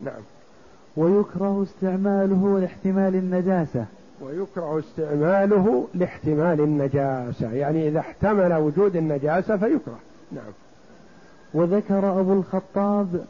[0.00, 0.22] نعم.
[0.96, 3.84] ويكره استعماله لاحتمال النجاسة.
[4.20, 9.98] ويكره استعماله لاحتمال النجاسة يعني إذا احتمل وجود النجاسة فيكره.
[10.32, 10.52] نعم.
[11.54, 13.24] وذكر أبو الخطاب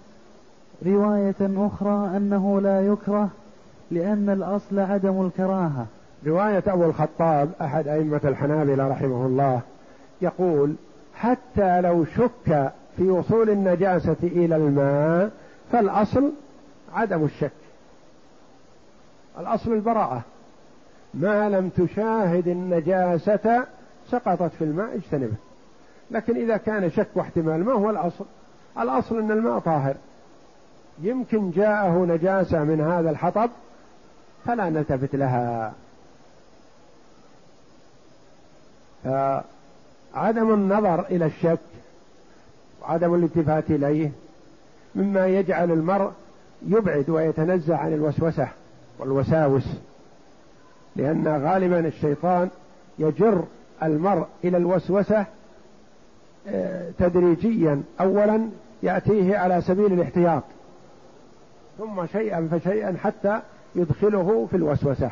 [0.87, 3.29] رواية أخرى أنه لا يكره
[3.91, 5.87] لأن الأصل عدم الكراهة.
[6.27, 9.61] رواية أبو الخطاب أحد أئمة الحنابلة رحمه الله
[10.23, 10.75] يقول
[11.15, 15.31] حتى لو شك في وصول النجاسة إلى الماء
[15.73, 16.33] فالأصل
[16.95, 17.51] عدم الشك.
[19.39, 20.23] الأصل البراءة.
[21.15, 23.65] ما لم تشاهد النجاسة
[24.11, 25.35] سقطت في الماء اجتنبه.
[26.11, 28.25] لكن إذا كان شك واحتمال ما هو الأصل؟
[28.79, 29.95] الأصل أن الماء طاهر.
[31.03, 33.51] يمكن جاءه نجاسة من هذا الحطب
[34.47, 35.73] فلا نلتفت لها.
[39.05, 41.59] فعدم النظر إلى الشك
[42.83, 44.11] وعدم الالتفات إليه
[44.95, 46.11] مما يجعل المرء
[46.67, 48.49] يبعد ويتنزع عن الوسوسة
[48.99, 49.65] والوساوس
[50.97, 52.49] لأن غالبا الشيطان
[52.99, 53.45] يجر
[53.83, 55.27] المرء إلى الوسوسة
[56.49, 57.83] آه، تدريجيا.
[58.01, 58.49] أولا
[58.83, 60.43] يأتيه على سبيل الاحتياط
[61.79, 63.41] ثم شيئا فشيئا حتى
[63.75, 65.11] يدخله في الوسوسة.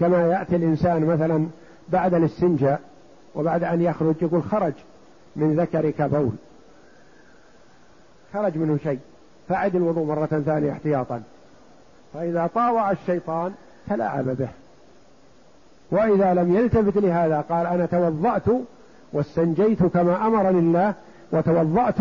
[0.00, 1.46] كما يأتي الإنسان مثلا
[1.92, 2.80] بعد الاستنجاء
[3.34, 4.72] وبعد أن يخرج يقول خرج
[5.36, 6.32] من ذكرك بول
[8.34, 8.98] خرج منه شيء.
[9.48, 11.22] فأعد الوضوء مرة ثانية احتياطا.
[12.14, 13.52] فإذا طاوع الشيطان
[13.88, 14.48] تلاعب به.
[15.90, 18.44] وإذا لم يلتفت لهذا قال أنا توضأت
[19.12, 20.94] واستنجيت كما أمرني الله
[21.32, 21.96] وتوضأت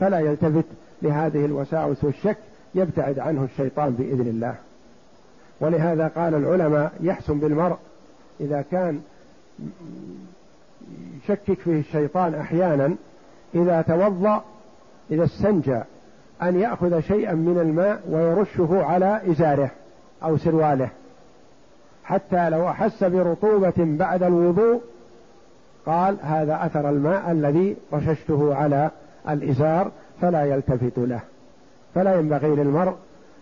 [0.00, 0.64] فلا يلتفت
[1.02, 2.36] لهذه الوساوس والشك
[2.74, 4.54] يبتعد عنه الشيطان بإذن الله.
[5.60, 7.76] ولهذا قال العلماء يحسن بالمرء
[8.40, 9.00] إذا كان
[11.22, 12.94] يشكك فيه الشيطان أحيانا
[13.54, 14.44] إذا توضأ
[15.10, 15.80] إذا استنجى
[16.42, 19.70] أن يأخذ شيئا من الماء ويرشه على إزاره
[20.22, 20.88] أو سرواله
[22.04, 24.80] حتى لو أحس برطوبة بعد الوضوء
[25.86, 28.90] قال هذا أثر الماء الذي رششته على
[29.28, 31.20] الإزار فلا يلتفت له.
[31.94, 32.94] فلا ينبغي للمرء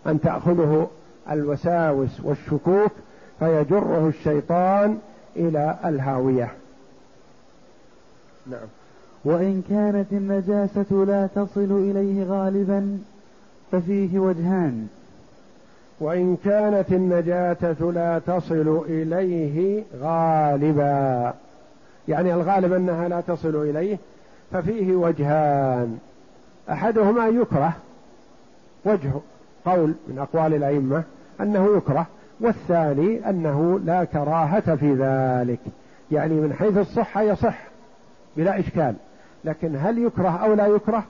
[0.07, 0.89] أن تأخذه
[1.31, 2.91] الوساوس والشكوك
[3.39, 4.97] فيجره الشيطان
[5.35, 6.51] إلى الهاوية.
[8.47, 8.67] نعم.
[9.25, 12.99] وإن كانت النجاسة لا تصل إليه غالبا
[13.71, 14.87] ففيه وجهان.
[15.99, 21.33] وإن كانت النجاسة لا تصل إليه غالبا
[22.07, 23.97] يعني الغالب أنها لا تصل إليه
[24.51, 25.99] ففيه وجهان.
[26.69, 27.73] أحدهما يكره
[28.85, 29.11] وجه
[29.65, 31.03] قول من أقوال الأئمة
[31.41, 32.07] أنه يكره
[32.39, 35.59] والثاني أنه لا كراهة في ذلك.
[36.11, 37.57] يعني من حيث الصحة يصح
[38.37, 38.95] بلا إشكال.
[39.45, 41.03] لكن هل يكره أو لا يكره؟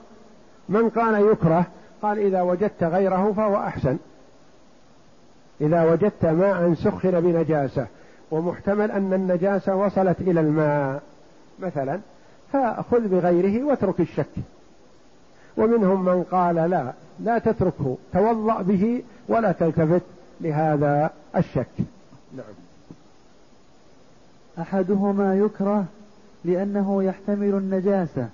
[0.68, 1.66] من قال يكره
[2.02, 3.96] قال إذا وجدت غيره فهو أحسن.
[5.60, 7.86] إذا وجدت ماء سخن بنجاسة
[8.30, 11.02] ومحتمل أن النجاسة وصلت إلى الماء
[11.58, 12.00] مثلا
[12.52, 14.26] فخذ بغيره واترك الشك.
[15.56, 20.02] ومنهم من قال لا لا تتركه توضأ به ولا تلتفت.
[20.40, 21.66] لهذا الشك.
[22.36, 22.54] نعم.
[24.58, 25.84] أحدهما يكره
[26.44, 28.28] لأنه يحتمل النجاسة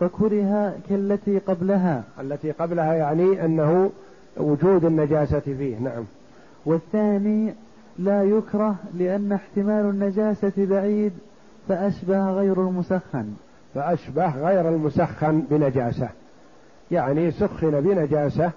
[0.00, 2.04] فكره كالتي قبلها.
[2.20, 3.90] التي قبلها يعني أنه
[4.36, 6.04] وجود النجاسة فيه نعم.
[6.66, 7.54] والثاني
[7.98, 11.12] لا يكره لأن احتمال النجاسة بعيد
[11.68, 13.34] فأشبه غير المسخن.
[13.74, 16.08] فأشبه غير المسخن بنجاسة.
[16.90, 18.50] يعني سخن بنجاسة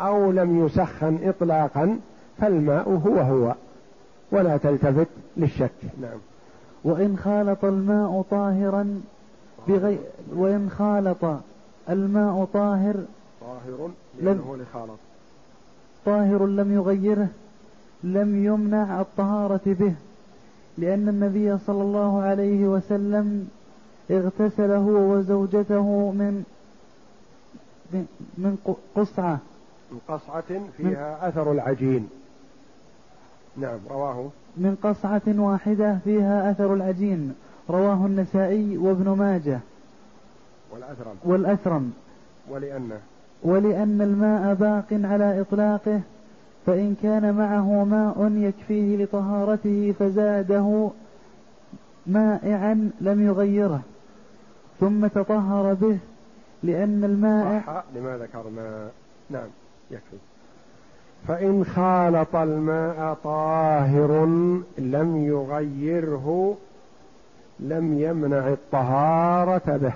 [0.00, 1.98] أو لم يسخن إطلاقا
[2.38, 3.54] فالماء هو هو
[4.32, 5.70] ولا تلتفت للشك.
[6.00, 6.18] نعم.
[6.84, 9.00] وإن خالط الماء طاهرا
[9.68, 9.98] بغير
[10.34, 11.24] وإن خالط
[11.90, 12.94] الماء طاهر
[13.40, 13.90] طاهر
[14.20, 14.98] لأنه لخالط.
[16.06, 17.28] طاهر لم يغيره
[18.04, 19.94] لم يمنع الطهارة به
[20.78, 23.48] لأن النبي صلى الله عليه وسلم
[24.10, 26.44] اغتسل هو وزوجته من
[28.38, 29.38] من قصعة.
[29.90, 32.08] من قصعة فيها من أثر العجين.
[33.56, 34.28] نعم رواه.
[34.56, 37.34] من قصعة واحدة فيها أثر العجين.
[37.70, 39.60] رواه النسائي وابن ماجه.
[40.72, 41.16] والأثرم.
[41.24, 41.92] والأثرم.
[42.50, 43.00] ولأنه
[43.42, 46.00] ولأن الماء باق على إطلاقه
[46.66, 50.90] فإن كان معه ماء يكفيه لطهارته فزاده
[52.06, 53.80] مائعا لم يغيره.
[54.80, 55.98] ثم تطهر به
[56.62, 58.88] لأن الماء لما ذكرنا
[59.30, 59.48] نعم.
[59.90, 60.16] يكفي.
[61.28, 64.24] فإن خالط الماء طاهر
[64.78, 66.56] لم يغيره
[67.60, 69.92] لم يمنع الطهارة به.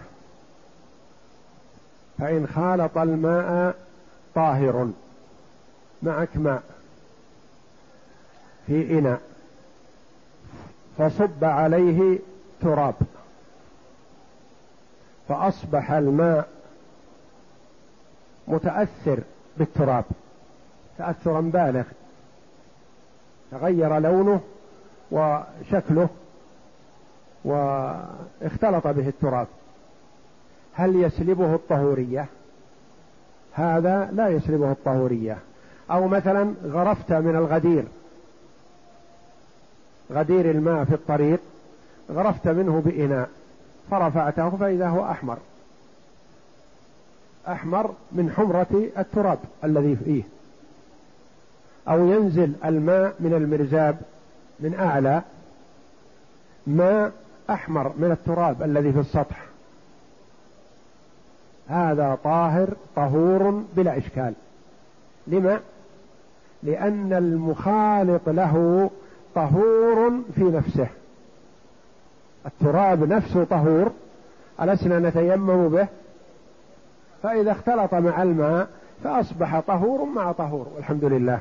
[2.19, 3.77] فإن خالط الماء
[4.35, 4.91] طاهر
[6.03, 6.63] معك ماء
[8.67, 9.21] في إناء
[10.99, 12.19] فصب عليه
[12.61, 12.95] تراب.
[15.29, 16.49] فأصبح الماء
[18.49, 19.19] متأثر
[19.57, 20.05] بالتراب.
[20.99, 21.85] تأثرا بالغ
[23.51, 24.41] تغير لونه
[25.11, 26.09] وشكله
[27.45, 29.47] واختلط به التراب.
[30.75, 32.27] هل يسلبه الطهورية؟
[33.53, 35.39] هذا لا يسلبه الطهورية.
[35.91, 37.85] أو مثلا غرفت من الغدير.
[40.13, 41.41] غدير الماء في الطريق
[42.11, 43.29] غرفت منه بإناء
[43.91, 45.39] فرفعته فإذا هو أحمر.
[47.53, 50.23] أحمر من حمرة التراب الذي فيه.
[51.89, 53.97] أو ينزل الماء من المرزاب
[54.61, 55.23] من أعلى
[56.67, 57.13] ماء
[57.51, 59.45] أحمر من التراب الذي في السطح.
[61.69, 64.33] هذا طاهر طهور بلا إشكال.
[65.27, 65.61] لما؟
[66.63, 68.91] لأن المخالط له
[69.35, 70.87] طهور في نفسه.
[72.47, 73.93] التراب نفسه طهور
[74.61, 75.89] ألسنا نتيمم به؟
[77.23, 78.69] فإذا اختلط مع الماء
[79.05, 81.39] فأصبح طهور مع طهور والحمد لله.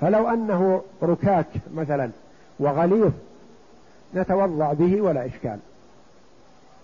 [0.00, 2.10] فلو أنه ركاك مثلا
[2.58, 3.12] وغليظ
[4.14, 5.58] نتوضأ به ولا إشكال.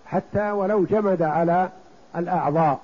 [0.05, 1.69] حتى ولو جمد على
[2.15, 2.79] الأعضاء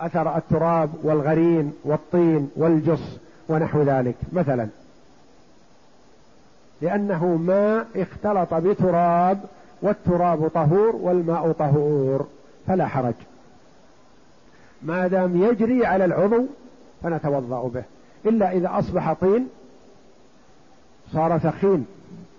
[0.00, 3.18] أثر التراب والغرين والطين والجص
[3.48, 4.68] ونحو ذلك مثلا.
[6.82, 9.40] لأنه ماء اختلط بتراب
[9.82, 12.26] والتراب طهور والماء طهور.
[12.70, 13.14] فلا حرج.
[14.82, 16.46] ما دام يجري على العضو
[17.02, 17.82] فنتوضأ به.
[18.26, 19.48] إلا إذا أصبح طين
[21.12, 21.86] صار ثخين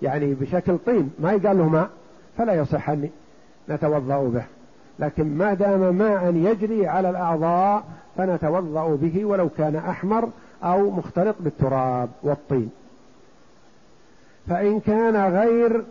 [0.02, 1.90] يعني بشكل طين ما يقال له ماء
[2.38, 3.10] فلا يصح أن
[3.70, 4.44] نتوضأ به.
[5.00, 7.84] لكن ما دام ماء يجري على الأعضاء
[8.18, 10.30] فنتوضأ به ولو كان أحمر
[10.64, 12.70] أو مختلط بالتراب والطين.
[14.50, 15.84] فإن كان غير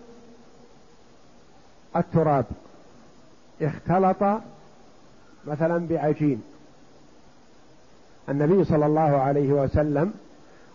[1.96, 2.44] التراب
[3.62, 4.40] اختلط
[5.46, 6.42] مثلا بعجين.
[8.28, 10.12] النبي صلى الله عليه وسلم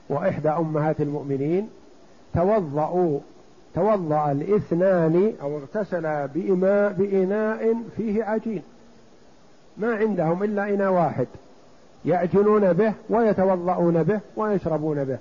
[0.10, 1.70] وإحدى أمهات المؤمنين
[2.34, 3.20] توضأوا
[3.76, 8.64] توضأ الاثنان أو اغتسلا بإماء بإناء فيه عجين.
[9.78, 11.28] ما عندهم إلا إناء واحد.
[12.06, 15.18] يعجنون به ويتوضؤون به ويشربون به.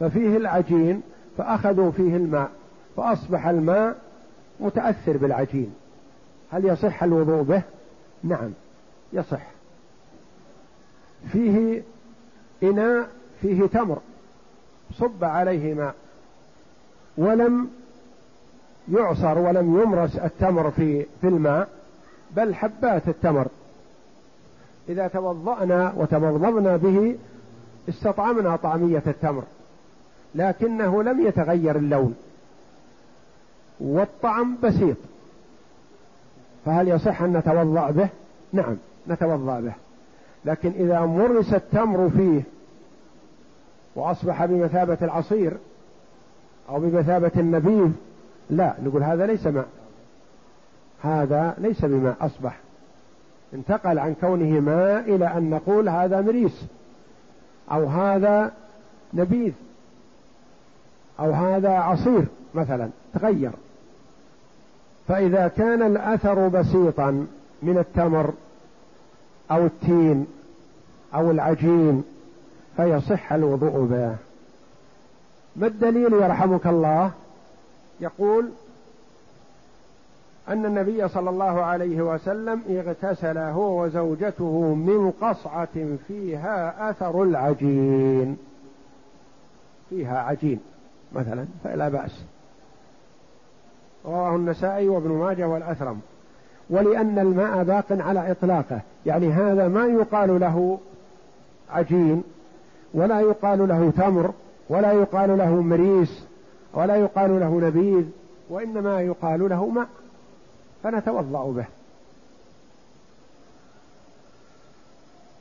[0.00, 1.02] ففيه العجين
[1.38, 2.50] فأخذوا فيه الماء
[2.96, 3.96] فأصبح الماء
[4.60, 5.74] متأثر بالعجين.
[6.50, 7.62] هل يصح الوضوء به؟
[8.24, 8.50] نعم
[9.12, 9.46] يصح.
[11.32, 11.82] فيه
[12.62, 13.08] إناء
[13.40, 13.98] فيه تمر
[14.92, 15.94] صب عليه ماء
[17.16, 17.70] ولم
[18.92, 21.68] يعصر ولم يمرس التمر في في الماء
[22.36, 23.46] بل حبات التمر.
[24.88, 27.18] إذا توضأنا وتمضمضنا به
[27.88, 29.42] استطعمنا طعمية التمر
[30.34, 32.14] لكنه لم يتغير اللون.
[33.80, 34.96] والطعم بسيط.
[36.64, 38.08] فهل يصح أن نتوضأ به؟
[38.52, 38.76] نعم
[39.08, 39.72] نتوضأ به.
[40.44, 42.42] لكن إذا مرس التمر فيه
[43.94, 45.52] وأصبح بمثابة العصير
[46.68, 47.90] أو بمثابة النبيذ
[48.50, 49.68] لا نقول هذا ليس ماء.
[51.02, 52.58] هذا ليس بماء أصبح.
[53.54, 56.64] انتقل عن كونه ماء إلى أن نقول هذا مريس
[57.72, 58.52] أو هذا
[59.14, 59.52] نبيذ
[61.20, 62.24] أو هذا عصير
[62.54, 63.50] مثلا تغير.
[65.10, 67.26] فإذا كان الأثر بسيطا
[67.62, 68.32] من التمر
[69.50, 70.26] أو التين
[71.14, 72.04] أو العجين
[72.76, 74.16] فيصح الوضوء به.
[75.56, 77.10] ما الدليل يرحمك الله؟
[78.00, 78.50] يقول
[80.48, 88.36] أن النبي صلى الله عليه وسلم اغتسل هو وزوجته من قصعة فيها أثر العجين.
[89.90, 90.60] فيها عجين
[91.12, 92.22] مثلا فلا بأس.
[94.06, 96.00] رواه النسائي وابن ماجه والأثرم.
[96.70, 98.80] ولأن الماء باق على إطلاقه.
[99.06, 100.78] يعني هذا ما يقال له
[101.70, 102.22] عجين
[102.94, 104.32] ولا يقال له تمر
[104.68, 106.24] ولا يقال له مريس
[106.74, 108.04] ولا يقال له نبيذ
[108.50, 109.88] وإنما يقال له ماء.
[110.82, 111.66] فنتوضأ به.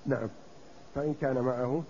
[0.05, 0.27] نعم.
[0.95, 1.81] فإن كان معه؟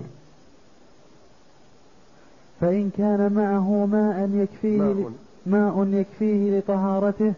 [2.62, 5.12] فإن كان معه ماء يكفيه ماء,
[5.46, 7.34] ماء يكفيه لطهارته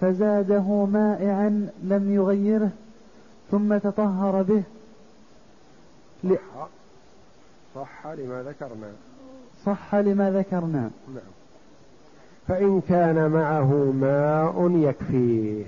[0.00, 2.70] فزاده مائعا لم يغيره
[3.50, 4.62] ثم تطهر به.
[6.24, 6.68] صح,
[7.74, 8.92] صح لما ذكرنا.
[9.66, 10.90] صح لما ذكرنا.
[11.08, 11.32] نعم.
[12.48, 15.64] فإن كان معه ماء يكفيه.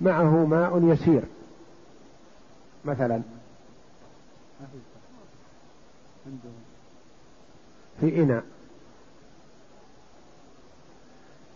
[0.00, 1.22] معه ماء يسير.
[2.84, 3.22] مثلا.
[8.00, 8.44] في إناء.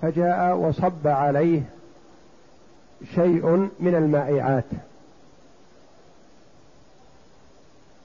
[0.02, 1.62] فجاء وصب عليه
[3.14, 4.64] شيء من المائعات.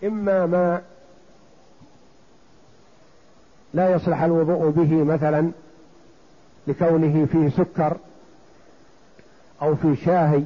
[0.04, 0.84] إما ماء
[3.74, 5.52] لا يصلح الوضوء به مثلا
[6.68, 7.98] لكونه فيه سكر
[9.62, 10.44] أو فيه شاهي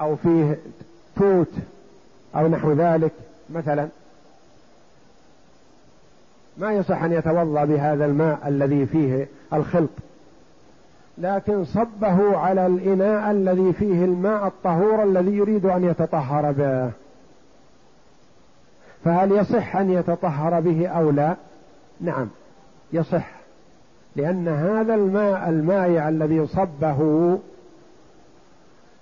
[0.00, 0.58] أو فيه
[1.16, 1.52] توت
[2.36, 3.12] أو نحو ذلك
[3.50, 3.88] مثلا.
[6.58, 9.90] ما يصح أن يتوضأ بهذا الماء الذي فيه الخلط
[11.18, 16.90] لكن صبه على الإناء الذي فيه الماء الطهور الذي يريد أن يتطهر به.
[19.04, 21.36] فهل يصح أن يتطهر به أو لا؟
[22.00, 22.28] نعم
[22.92, 23.30] يصح.
[24.16, 27.38] لأن هذا الماء المائع الذي صبه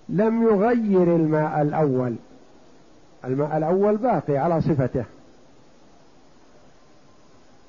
[0.08, 2.14] لم يغير الماء الأول.
[3.24, 5.04] الماء الأول باقي على صفته.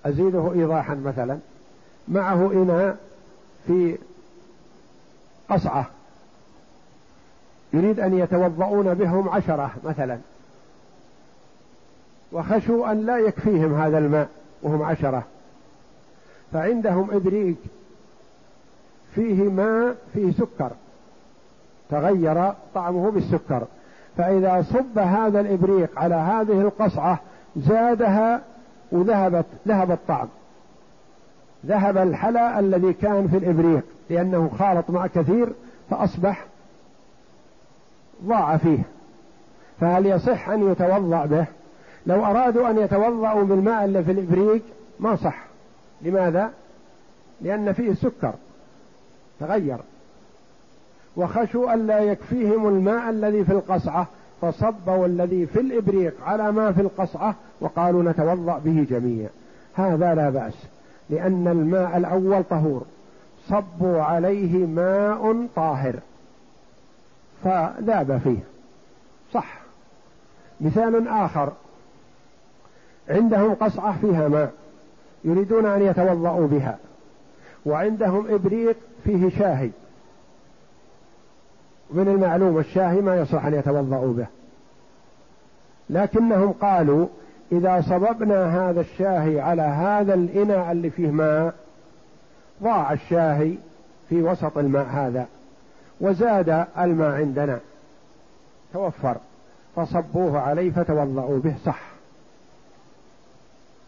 [0.06, 1.40] أزيده إيضاحا مثلا.
[2.08, 2.98] معه إناء
[3.68, 3.98] في
[5.50, 5.86] قصعة.
[7.74, 10.18] يريد أن يتوضؤون بهم عشرة مثلا.
[12.32, 14.30] وخشوا أن لا يكفيهم هذا الماء
[14.62, 15.24] وهم عشرة.
[16.54, 17.56] فعندهم إبريق
[19.16, 20.72] فيه ماء فيه سكر.
[21.90, 23.68] تغير طعمه بالسكر.
[24.18, 27.20] فإذا صب هذا الإبريق على هذه القصعة
[27.56, 28.42] زادها
[28.92, 30.28] وذهبت ذهب الطعم
[31.66, 35.50] ذهب الحلى الذي كان في الإبريق لأنه خالط مع كثير
[35.90, 36.46] فأصبح
[38.26, 38.80] ضاع فيه.
[39.80, 41.46] فهل يصح أن يتوضأ به؟
[42.06, 44.62] لو أرادوا أن يتوضأوا بالماء اللي في الإبريق
[45.00, 45.46] ما صح.
[46.02, 46.52] لماذا؟
[47.42, 48.34] لأن فيه سكر.
[49.40, 49.78] تغير.
[51.18, 54.08] وخشوا ألا يكفيهم الماء الذي في القصعة
[54.42, 59.30] فصبوا الذي في الإبريق على ما في القصعة وقالوا نتوضأ به جميعا.
[59.74, 60.54] هذا لا بأس
[61.10, 62.86] لأن الماء الأول طهور
[63.50, 65.96] صبوا عليه ماء طاهر.
[67.44, 68.40] فذاب فيه.
[69.34, 69.62] صح.
[70.62, 71.52] مثال آخر.
[73.10, 74.52] عندهم قصعة فيها ماء
[75.24, 76.78] يريدون أن يتوضأوا بها
[77.66, 79.70] وعندهم إبريق فيه شاهي.
[81.92, 84.28] من المعلوم الشاهي ما يصلح أن يتوضأوا به.
[85.90, 87.08] لكنهم قالوا
[87.54, 91.54] إذا صببنا هذا الشاهي على هذا الإناء اللي فيه ماء
[92.64, 93.56] ضاع الشاهي
[94.10, 95.26] في وسط الماء هذا
[96.02, 97.60] وزاد الماء عندنا.
[98.74, 99.18] توفر.
[99.76, 101.82] فصبوه عليه فتوضأوا به صح.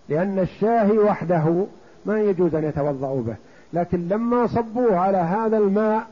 [0.09, 1.65] لأن الشاهي وحده
[2.05, 3.35] ما يجوز أن يتوضأوا به.
[3.73, 6.07] لكن لما صبوه على هذا الماء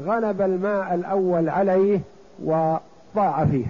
[0.00, 2.00] غلب الماء الأول عليه
[2.44, 3.66] وضاع فيه.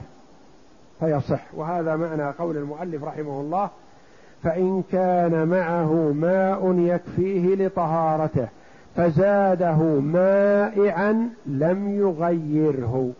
[1.00, 1.54] فيصح.
[1.54, 3.70] وهذا معنى قول المؤلف رحمه الله
[4.42, 8.48] فإن كان معه ماء يكفيه لطهارته
[8.96, 13.12] فزاده مائعا لم يغيره.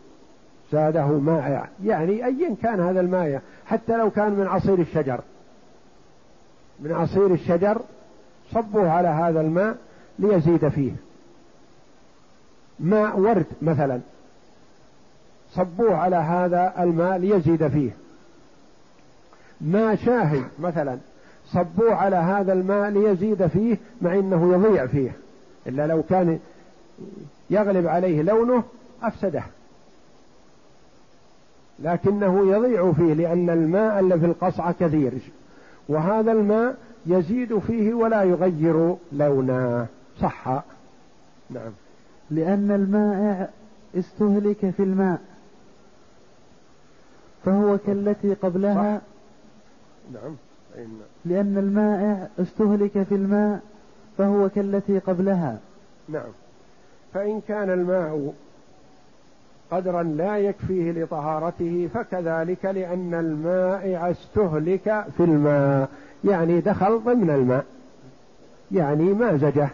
[0.73, 5.21] زاده مائع يعني أيا كان هذا المائع حتى لو كان من عصير الشجر.
[6.81, 7.81] من عصير الشجر
[8.53, 9.77] صبوه على هذا الماء
[10.19, 10.93] ليزيد فيه.
[12.81, 14.01] ماء ورد مثلا.
[15.55, 17.91] صبوه على هذا الماء ليزيد فيه.
[19.61, 20.99] ماء شاهي مثلا
[21.47, 25.13] صبوه على هذا الماء ليزيد فيه مع إنه يضيع فيه.
[25.67, 26.39] إلا لو كان
[27.51, 28.63] يغلب عليه لونه
[29.03, 29.43] أفسده.
[31.79, 35.13] لكنه يضيع فيه لأن الماء الذي في القصعة كثير.
[35.89, 36.77] وهذا الماء
[37.07, 39.87] يزيد فيه ولا يغير لونه.
[40.21, 40.63] صح؟
[41.51, 41.73] نعم.
[42.31, 43.49] لأن المائع
[43.99, 45.21] استهلك في الماء.
[47.45, 48.99] فهو كالتي قبلها.
[48.99, 49.03] صح.
[50.15, 50.35] نعم.
[51.25, 53.61] لأن المائع استهلك في الماء
[54.19, 55.59] فهو كالتي قبلها.
[56.09, 56.31] نعم.
[57.15, 58.35] فإن كان الماء
[59.71, 65.89] قدرا لا يكفيه لطهارته فكذلك لأن المائع استهلك في الماء.
[66.25, 67.65] يعني دخل ضمن الماء.
[68.73, 69.69] يعني مازجة.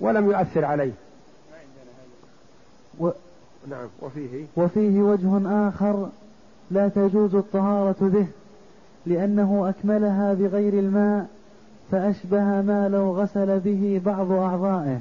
[0.00, 0.92] ولم يؤثر عليه.
[3.00, 3.10] و...
[3.68, 3.88] نعم.
[4.00, 6.08] وفيه؟ وفيه وجه آخر.
[6.72, 8.26] لا تجوز الطهارة به
[9.06, 11.26] لأنه أكملها بغير الماء
[11.90, 14.98] فأشبه ما لو غسل به بعض أعضائه.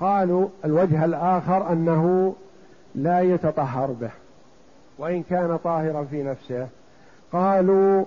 [0.00, 2.34] قالوا الوجه الآخر أنه
[2.94, 4.10] لا يتطهر به
[4.98, 6.66] وإن كان طاهرا في نفسه.
[7.32, 8.04] قالوا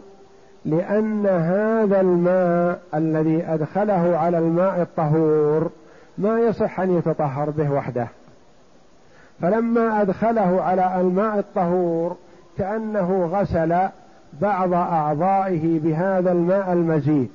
[0.65, 5.69] لأن هذا الماء الذي أدخله على الماء الطهور
[6.17, 8.07] ما يصح أن يتطهر به وحده.
[9.41, 12.17] فلما أدخله على الماء الطهور
[12.57, 13.89] كأنه غسل
[14.41, 17.29] بعض أعضائه بهذا الماء المزيد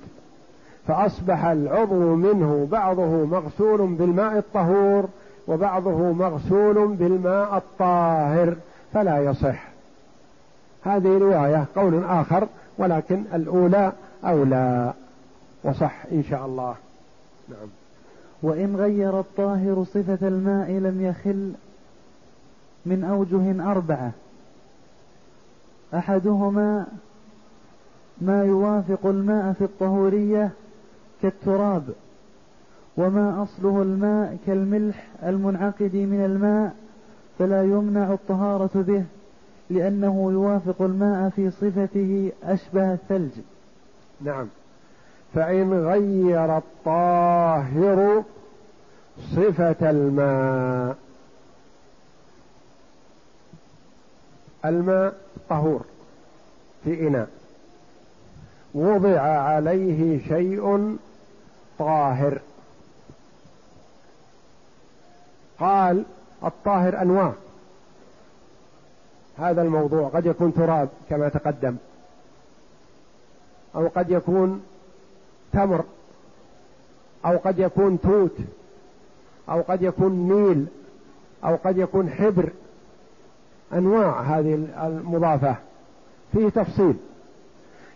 [0.86, 5.08] فأصبح العضو منه بعضه مغسول بالماء الطهور
[5.48, 8.56] وبعضه مغسول بالماء الطاهر
[8.92, 9.68] فلا يصح.
[10.84, 12.48] هذه رواية قول آخر
[12.78, 13.92] ولكن الأولى
[14.24, 14.92] أولى
[15.64, 16.74] وصح إن شاء الله.
[17.48, 17.68] نعم.
[18.42, 21.52] وإن غير الطاهر صفة الماء لم يخل
[22.86, 24.10] من أوجه أربعة.
[25.94, 26.86] أحدهما
[28.20, 30.50] ما يوافق الماء في الطهورية
[31.22, 31.84] كالتراب
[32.96, 36.74] وما أصله الماء كالملح المنعقد من الماء
[37.38, 39.04] فلا يمنع الطهارة به
[39.70, 43.30] لأنه يوافق الماء في صفته أشبه الثلج.
[44.20, 44.46] نعم.
[45.34, 48.24] فإن غير الطاهر
[49.34, 50.96] صفة الماء.
[54.64, 55.14] الماء
[55.48, 55.84] طهور
[56.84, 57.28] في إناء.
[58.74, 60.96] وضع عليه شيء
[61.78, 62.40] طاهر.
[65.60, 66.04] قال
[66.44, 67.32] الطاهر أنواع.
[69.38, 71.76] هذا الموضوع قد يكون تراب كما تقدم.
[73.74, 74.62] أو قد يكون
[75.52, 75.84] تمر.
[77.26, 78.36] أو قد يكون توت.
[79.48, 80.66] أو قد يكون نيل.
[81.44, 82.50] أو قد يكون حبر.
[83.72, 85.56] أنواع هذه المضافة
[86.32, 86.96] فيه تفصيل.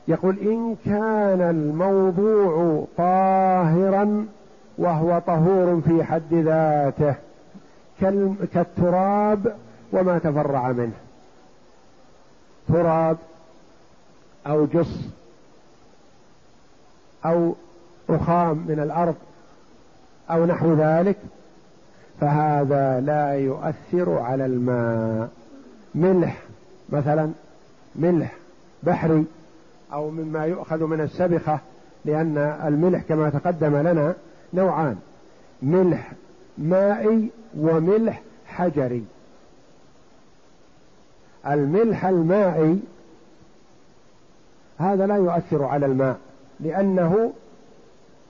[0.08, 4.26] يقول إن كان الموضوع طاهرا
[4.78, 7.14] وهو طهور في حد ذاته
[8.52, 9.56] كالتراب
[9.92, 10.92] وما تفرع منه.
[12.68, 13.16] تراب
[14.46, 14.98] أو جص
[17.24, 17.54] أو
[18.10, 19.14] رخام من الأرض
[20.30, 21.16] أو نحو ذلك
[22.20, 25.28] فهذا لا يؤثر على الماء.
[25.94, 26.42] ملح
[26.88, 27.30] مثلا
[27.96, 28.36] ملح
[28.82, 29.24] بحري
[29.92, 31.58] أو مما يؤخذ من السبخة
[32.04, 34.14] لأن الملح كما تقدم لنا
[34.54, 34.96] نوعان
[35.62, 36.12] ملح
[36.58, 39.04] مائي وملح حجري.
[41.46, 42.80] الملح المائي
[44.78, 46.18] هذا لا يؤثر على الماء
[46.60, 47.32] لأنه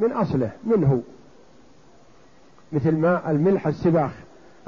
[0.00, 1.02] من أصله منه.
[2.72, 4.10] مثل ماء الملح السباخ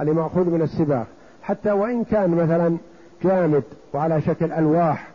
[0.01, 1.07] اللي مأخوذ من السباخ.
[1.47, 2.77] حتى وإن كان مثلا
[3.23, 3.63] جامد
[3.95, 5.09] وعلى شكل ألواح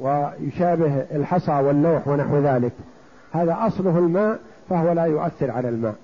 [0.00, 2.72] ويشابه الحصى واللوح ونحو ذلك
[3.32, 5.94] هذا أصله الماء فهو لا يؤثر على الماء.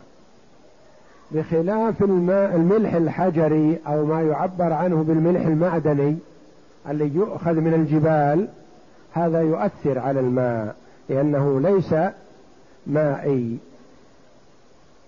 [1.31, 6.17] بخلاف الماء الملح الحجري أو ما يعبر عنه بالملح المعدني
[6.89, 8.49] الذي يؤخذ من الجبال
[9.13, 10.77] هذا يؤثر على الماء
[11.09, 11.95] لأنه ليس
[12.87, 13.59] مائي.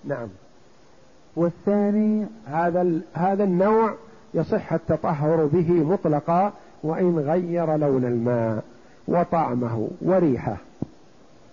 [0.04, 0.28] نعم.
[1.38, 3.94] والثاني هذا هذا النوع
[4.34, 8.64] يصح التطهر به مطلقا وإن غير لون الماء
[9.08, 10.56] وطعمه وريحه.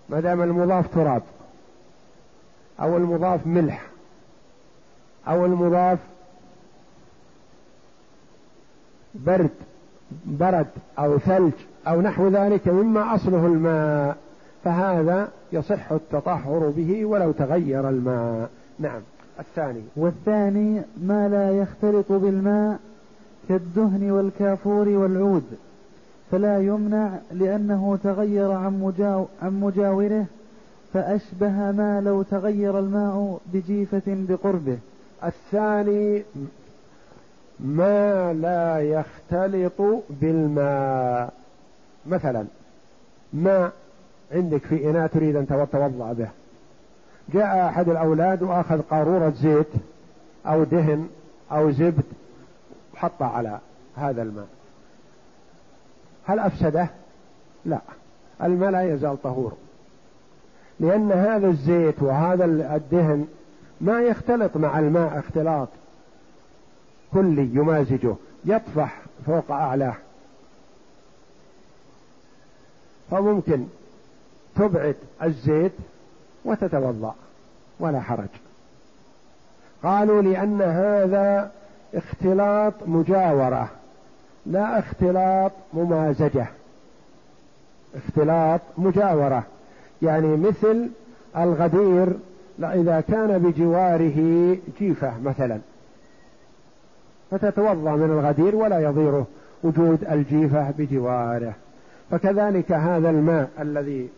[0.10, 1.22] ما دام المضاف تراب
[2.82, 3.86] أو المضاف ملح
[5.28, 6.00] أو المضاف
[9.16, 9.50] برد
[10.26, 10.68] برد
[11.00, 11.54] أو ثلج
[11.88, 14.18] أو نحو ذلك مما أصله الماء
[14.64, 18.50] فهذا يصح التطهر به ولو تغير الماء.
[18.80, 19.02] نعم.
[19.40, 19.82] الثاني.
[19.96, 22.80] والثاني ما لا يختلط بالماء
[23.50, 25.44] كالدهن والكافور والعود
[26.32, 30.26] فلا يمنع لأنه تغير عن, مجاو عن مجاوره
[30.94, 34.78] فأشبه ما لو تغير الماء بجيفة بقربه.
[35.24, 36.24] الثاني
[37.60, 39.82] ما لا يختلط
[40.22, 41.34] بالماء.
[42.08, 42.46] مثلا
[43.34, 43.72] ماء
[44.32, 46.30] عندك في إناء تريد أن تتوضأ به.
[47.34, 49.68] جاء أحد الأولاد وأخذ قارورة زيت
[50.46, 51.10] أو دهن
[51.52, 52.04] أو زبد
[52.94, 53.60] وحط على
[53.96, 54.48] هذا الماء.
[56.26, 56.90] هل أفسده؟
[57.66, 57.80] لا.
[58.44, 59.54] الماء لا يزال طهور.
[60.80, 62.46] لأن هذا الزيت وهذا
[62.76, 63.28] الدهن
[63.82, 65.68] ما يختلط مع الماء اختلاط
[67.14, 68.16] كلي يمازجه
[68.46, 69.96] يطفح فوق أعلاه.
[73.12, 73.66] فممكن
[74.56, 75.72] تبعد الزيت
[76.46, 77.16] وتتوضأ
[77.80, 78.28] ولا حرج.
[79.84, 81.52] قالوا لأن هذا
[81.94, 83.70] اختلاط مجاورة
[84.46, 86.48] لا اختلاط ممازجة.
[87.96, 89.44] اختلاط مجاورة.
[90.02, 90.90] يعني مثل
[91.38, 92.08] الغدير
[92.60, 95.60] إذا كان بجواره جيفة مثلا.
[97.32, 99.28] فتتوضأ من الغدير ولا يضيره
[99.64, 101.54] وجود الجيفة بجواره.
[102.12, 104.10] فكذلك هذا الماء الذي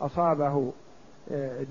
[0.00, 0.85] أصابه آه،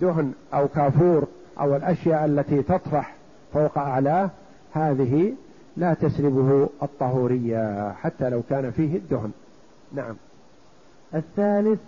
[0.02, 1.28] دهن أو كافور
[1.60, 3.16] أو الأشياء التي تطفح
[3.54, 4.30] فوق أعلاه
[4.74, 5.34] هذه
[5.78, 9.32] لا تسلبه الطهورية حتى لو كان فيه الدهن.
[9.94, 10.16] نعم.
[11.16, 11.80] الثالث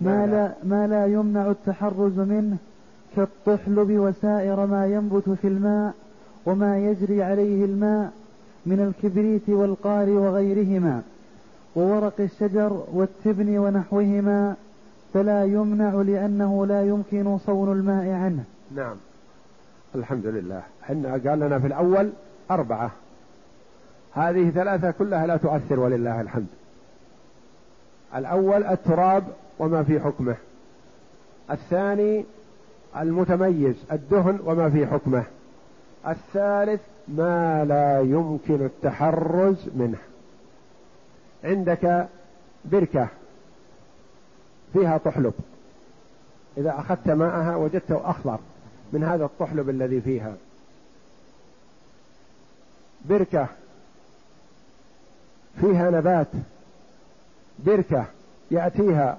[0.00, 2.56] ما لا, ما لا يمنع التحرز منه
[3.16, 5.94] كالطحلب وسائر ما ينبت في الماء
[6.46, 8.12] وما يجري عليه الماء
[8.66, 11.02] من الكبريت والقار وغيرهما
[11.76, 14.56] وورق الشجر والتبن ونحوهما
[15.14, 18.44] فلا يمنع لأنه لا يمكن صون الماء عنه.
[18.76, 18.96] نعم.
[19.94, 20.62] الحمد لله.
[20.82, 22.10] إحنا قال لنا في الأول
[22.50, 22.90] أربعة.
[24.14, 26.46] هذه ثلاثة كلها لا تؤثر ولله الحمد.
[28.16, 29.24] الأول التراب
[29.58, 30.36] وما في حكمه.
[31.50, 32.24] الثاني
[32.96, 35.24] المتميز الدهن وما في حكمه.
[36.08, 39.98] الثالث ما لا يمكن التحرز منه.
[41.44, 42.06] عندك
[42.64, 43.08] بركة.
[44.72, 45.32] فيها طحلب.
[46.56, 48.38] إذا أخذت ماءها وجدته أخضر
[48.92, 50.36] من هذا الطحلب الذي فيها.
[53.04, 53.46] بركة.
[55.60, 56.26] فيها نبات.
[57.58, 58.04] بركة.
[58.50, 59.18] يأتيها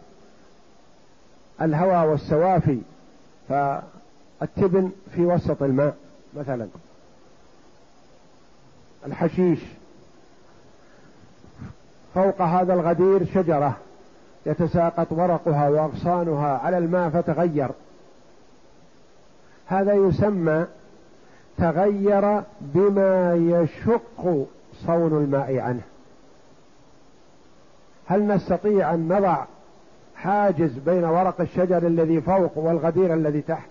[1.62, 2.80] الهواء والسوافي
[3.50, 5.98] فالتبن في وسط الماء
[6.34, 6.68] مثلا.
[9.06, 9.60] الحشيش.
[12.14, 13.78] فوق هذا الغدير شجرة.
[14.46, 17.70] يتساقط ورقها وأغصانها على الماء فتغير.
[19.68, 20.66] هذا يسمى
[21.58, 24.48] تغير بما يشق
[24.86, 25.82] صون الماء عنه.
[28.08, 29.46] هل نستطيع أن نضع
[30.16, 33.68] حاجز بين ورق الشجر الذي فوق والغدير الذي تحت؟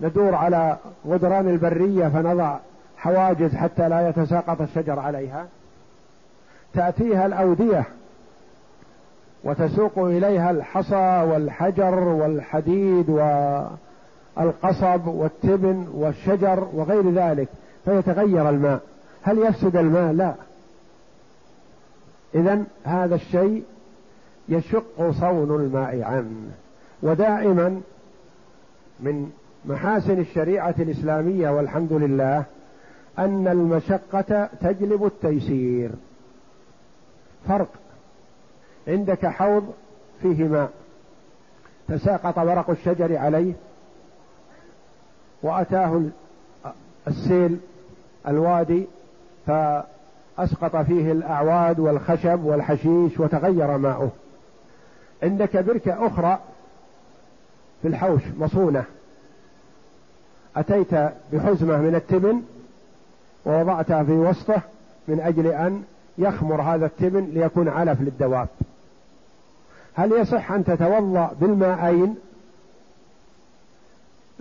[0.00, 2.56] ندور على غدران البرية فنضع
[2.96, 5.46] حواجز حتى لا يتساقط الشجر عليها؟
[6.74, 7.84] تأتيها الأودية
[9.44, 13.08] وتسوق إليها الحصى والحجر والحديد
[14.36, 17.48] والقصب والتبن والشجر وغير ذلك
[17.84, 18.80] فيتغير الماء.
[19.22, 20.34] هل يفسد الماء؟ لا.
[22.34, 23.62] إذا هذا الشيء
[24.48, 26.50] يشق صون الماء عنه
[27.02, 27.80] ودائما
[29.00, 29.30] من
[29.64, 32.44] محاسن الشريعة الإسلامية والحمد لله
[33.18, 35.90] أن المشقة تجلب التيسير.
[37.48, 37.83] فرق.
[38.88, 39.72] عندك حوض
[40.22, 40.70] فيه ماء.
[41.88, 43.52] تساقط ورق الشجر عليه
[45.42, 46.02] وأتاه
[47.08, 47.58] السيل
[48.28, 48.86] الوادي
[49.46, 54.10] فأسقط فيه الأعواد والخشب والحشيش وتغير ماؤه.
[55.22, 56.38] عندك بركة أخرى
[57.82, 58.84] في الحوش مصونة.
[60.56, 60.94] أتيت
[61.32, 62.42] بحزمة من التبن
[63.46, 64.62] ووضعتها في وسطه
[65.08, 65.82] من أجل أن
[66.18, 68.48] يخمر هذا التبن ليكون علف للدواب.
[69.94, 72.16] هل يصح أن تتوضأ بالماءين؟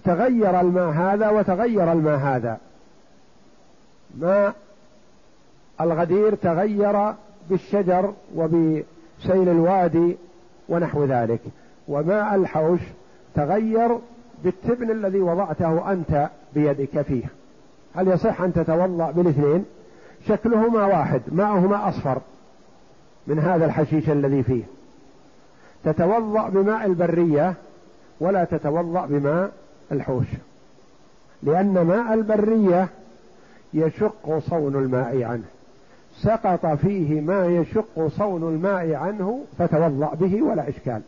[0.04, 2.58] تغير الماء هذا وتغير الماء هذا.
[4.18, 4.54] ماء
[5.82, 7.14] الغدير تغير
[7.50, 10.18] بالشجر وبسيل الوادي
[10.70, 11.42] ونحو ذلك.
[11.88, 12.80] وماء الحوش
[13.36, 13.98] تغير
[14.44, 17.26] بالتبن الذي وضعته أنت بيدك فيه.
[17.96, 19.66] هل يصح أن تتوضأ بالاثنين؟
[20.28, 22.22] شكلهما واحد ماؤهما أصفر
[23.28, 24.64] من هذا الحشيش الذي فيه.
[25.86, 27.54] تتوضأ بماء البرية
[28.20, 29.52] ولا تتوضأ بماء
[29.92, 30.28] الحوش.
[31.44, 32.88] لأن ماء البرية
[33.74, 35.44] يشق صون الماء عنه.
[36.22, 41.02] سقط فيه ما يشق صون الماء عنه فتوضأ به ولا إشكال.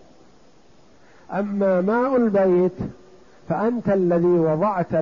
[1.33, 2.77] أما ماء البيت
[3.49, 4.93] فأنت الذي وضعت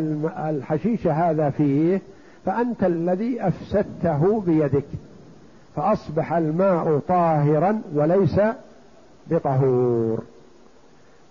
[0.50, 2.02] الحشيش هذا فيه
[2.46, 4.86] فأنت الذي أفسدته بيدك.
[5.76, 8.40] فأصبح الماء طاهرا وليس
[9.28, 10.24] بطهور.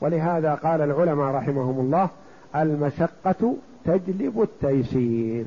[0.00, 2.08] ولهذا قال العلماء رحمهم الله
[2.56, 5.44] المشقة تجلب التيسير.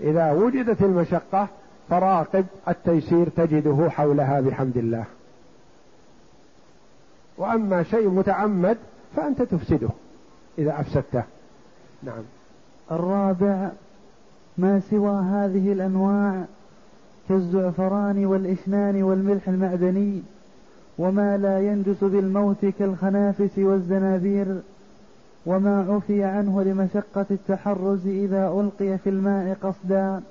[0.00, 1.48] إذا وجدت المشقة
[1.90, 5.04] فراقب التيسير تجده حولها بحمد الله.
[7.38, 8.76] وأما شيء متعمد
[9.16, 9.88] فأنت تفسده
[10.58, 11.22] إذا أفسدته.
[12.02, 12.22] نعم.
[12.90, 13.68] الرابع
[14.58, 16.44] ما سوى هذه الأنواع
[17.28, 20.22] كالزعفران والإشنان والملح المعدني.
[20.98, 24.46] وما لا ينجس بالموت كالخنافس والزنابير
[25.46, 30.22] وما عفي عنه لمشقة التحرز إذا ألقي في الماء قصدا.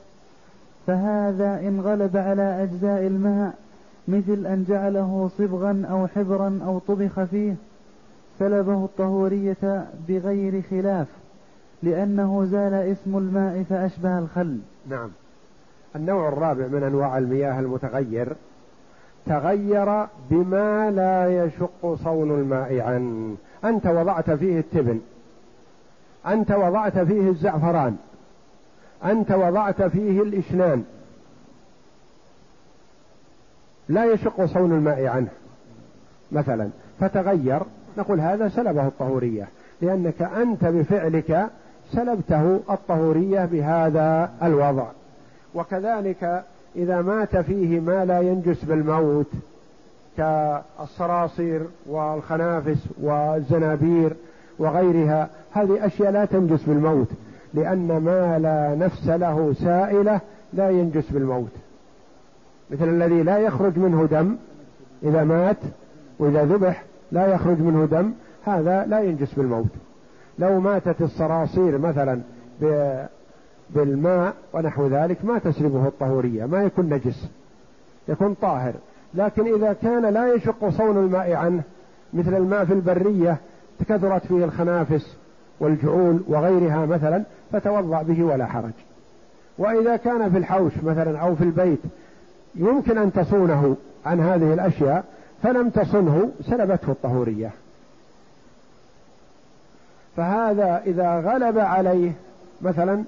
[0.87, 3.53] فهذا إن غلب على أجزاء الماء
[4.07, 7.55] مثل أن جعله صبغا أو حبرا أو طبخ فيه
[8.39, 11.07] سلبه الطهورية بغير خلاف
[11.83, 14.59] لأنه زال اسم الماء فأشبه الخل.
[14.89, 15.09] نعم.
[15.95, 18.35] النوع الرابع من أنواع المياه المتغير
[19.29, 24.99] تغير بما لا يشق صون الماء عنه أنت وضعت فيه التبن.
[26.27, 27.97] أنت وضعت فيه الزعفران.
[29.05, 30.83] أنت وضعت فيه الإشنان.
[33.89, 35.29] لا يشق صون الماء عنه.
[36.31, 36.69] مثلا
[36.99, 37.59] فتغير.
[37.97, 39.47] نقول هذا سلبه الطهورية
[39.81, 41.49] لأنك أنت بفعلك
[41.91, 44.85] سلبته الطهورية بهذا الوضع.
[45.55, 46.43] وكذلك
[46.75, 49.31] إذا مات فيه ما لا ينجس بالموت
[50.17, 54.13] كالصراصير والخنافس والزنابير
[54.59, 57.07] وغيرها هذه أشياء لا تنجس بالموت
[57.53, 60.19] لأن ما لا نفس له سائلة
[60.53, 61.51] لا ينجس بالموت.
[62.71, 64.35] مثل الذي لا يخرج منه دم
[65.03, 65.57] إذا مات
[66.19, 68.11] وإذا ذبح لا يخرج منه دم
[68.45, 69.71] هذا لا ينجس بالموت.
[70.39, 72.21] لو ماتت الصراصير مثلا
[73.69, 77.27] بالماء ونحو ذلك ما تسلبه الطهورية ما يكون نجس
[78.07, 78.73] يكون طاهر.
[79.13, 81.63] لكن إذا كان لا يشق صون الماء عنه
[82.13, 83.37] مثل الماء في البرية
[83.79, 85.15] تكثرت فيه الخنافس
[85.59, 88.73] والجعول وغيرها مثلا فتوضأ به ولا حرج.
[89.57, 91.79] وإذا كان في الحوش مثلا أو في البيت
[92.55, 95.03] يمكن أن تصونه عن هذه الأشياء
[95.43, 97.51] فلم تصنه سلبته الطهورية.
[100.17, 102.11] فهذا إذا غلب عليه
[102.61, 103.03] مثلا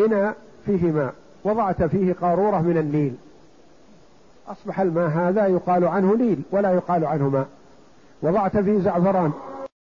[0.00, 0.36] إناء
[0.66, 3.14] فيه ماء وضعت فيه قارورة من النيل
[4.48, 7.46] أصبح الماء هذا يقال عنه نيل ولا يقال عنه ماء
[8.22, 9.32] وضعت فيه زعفران.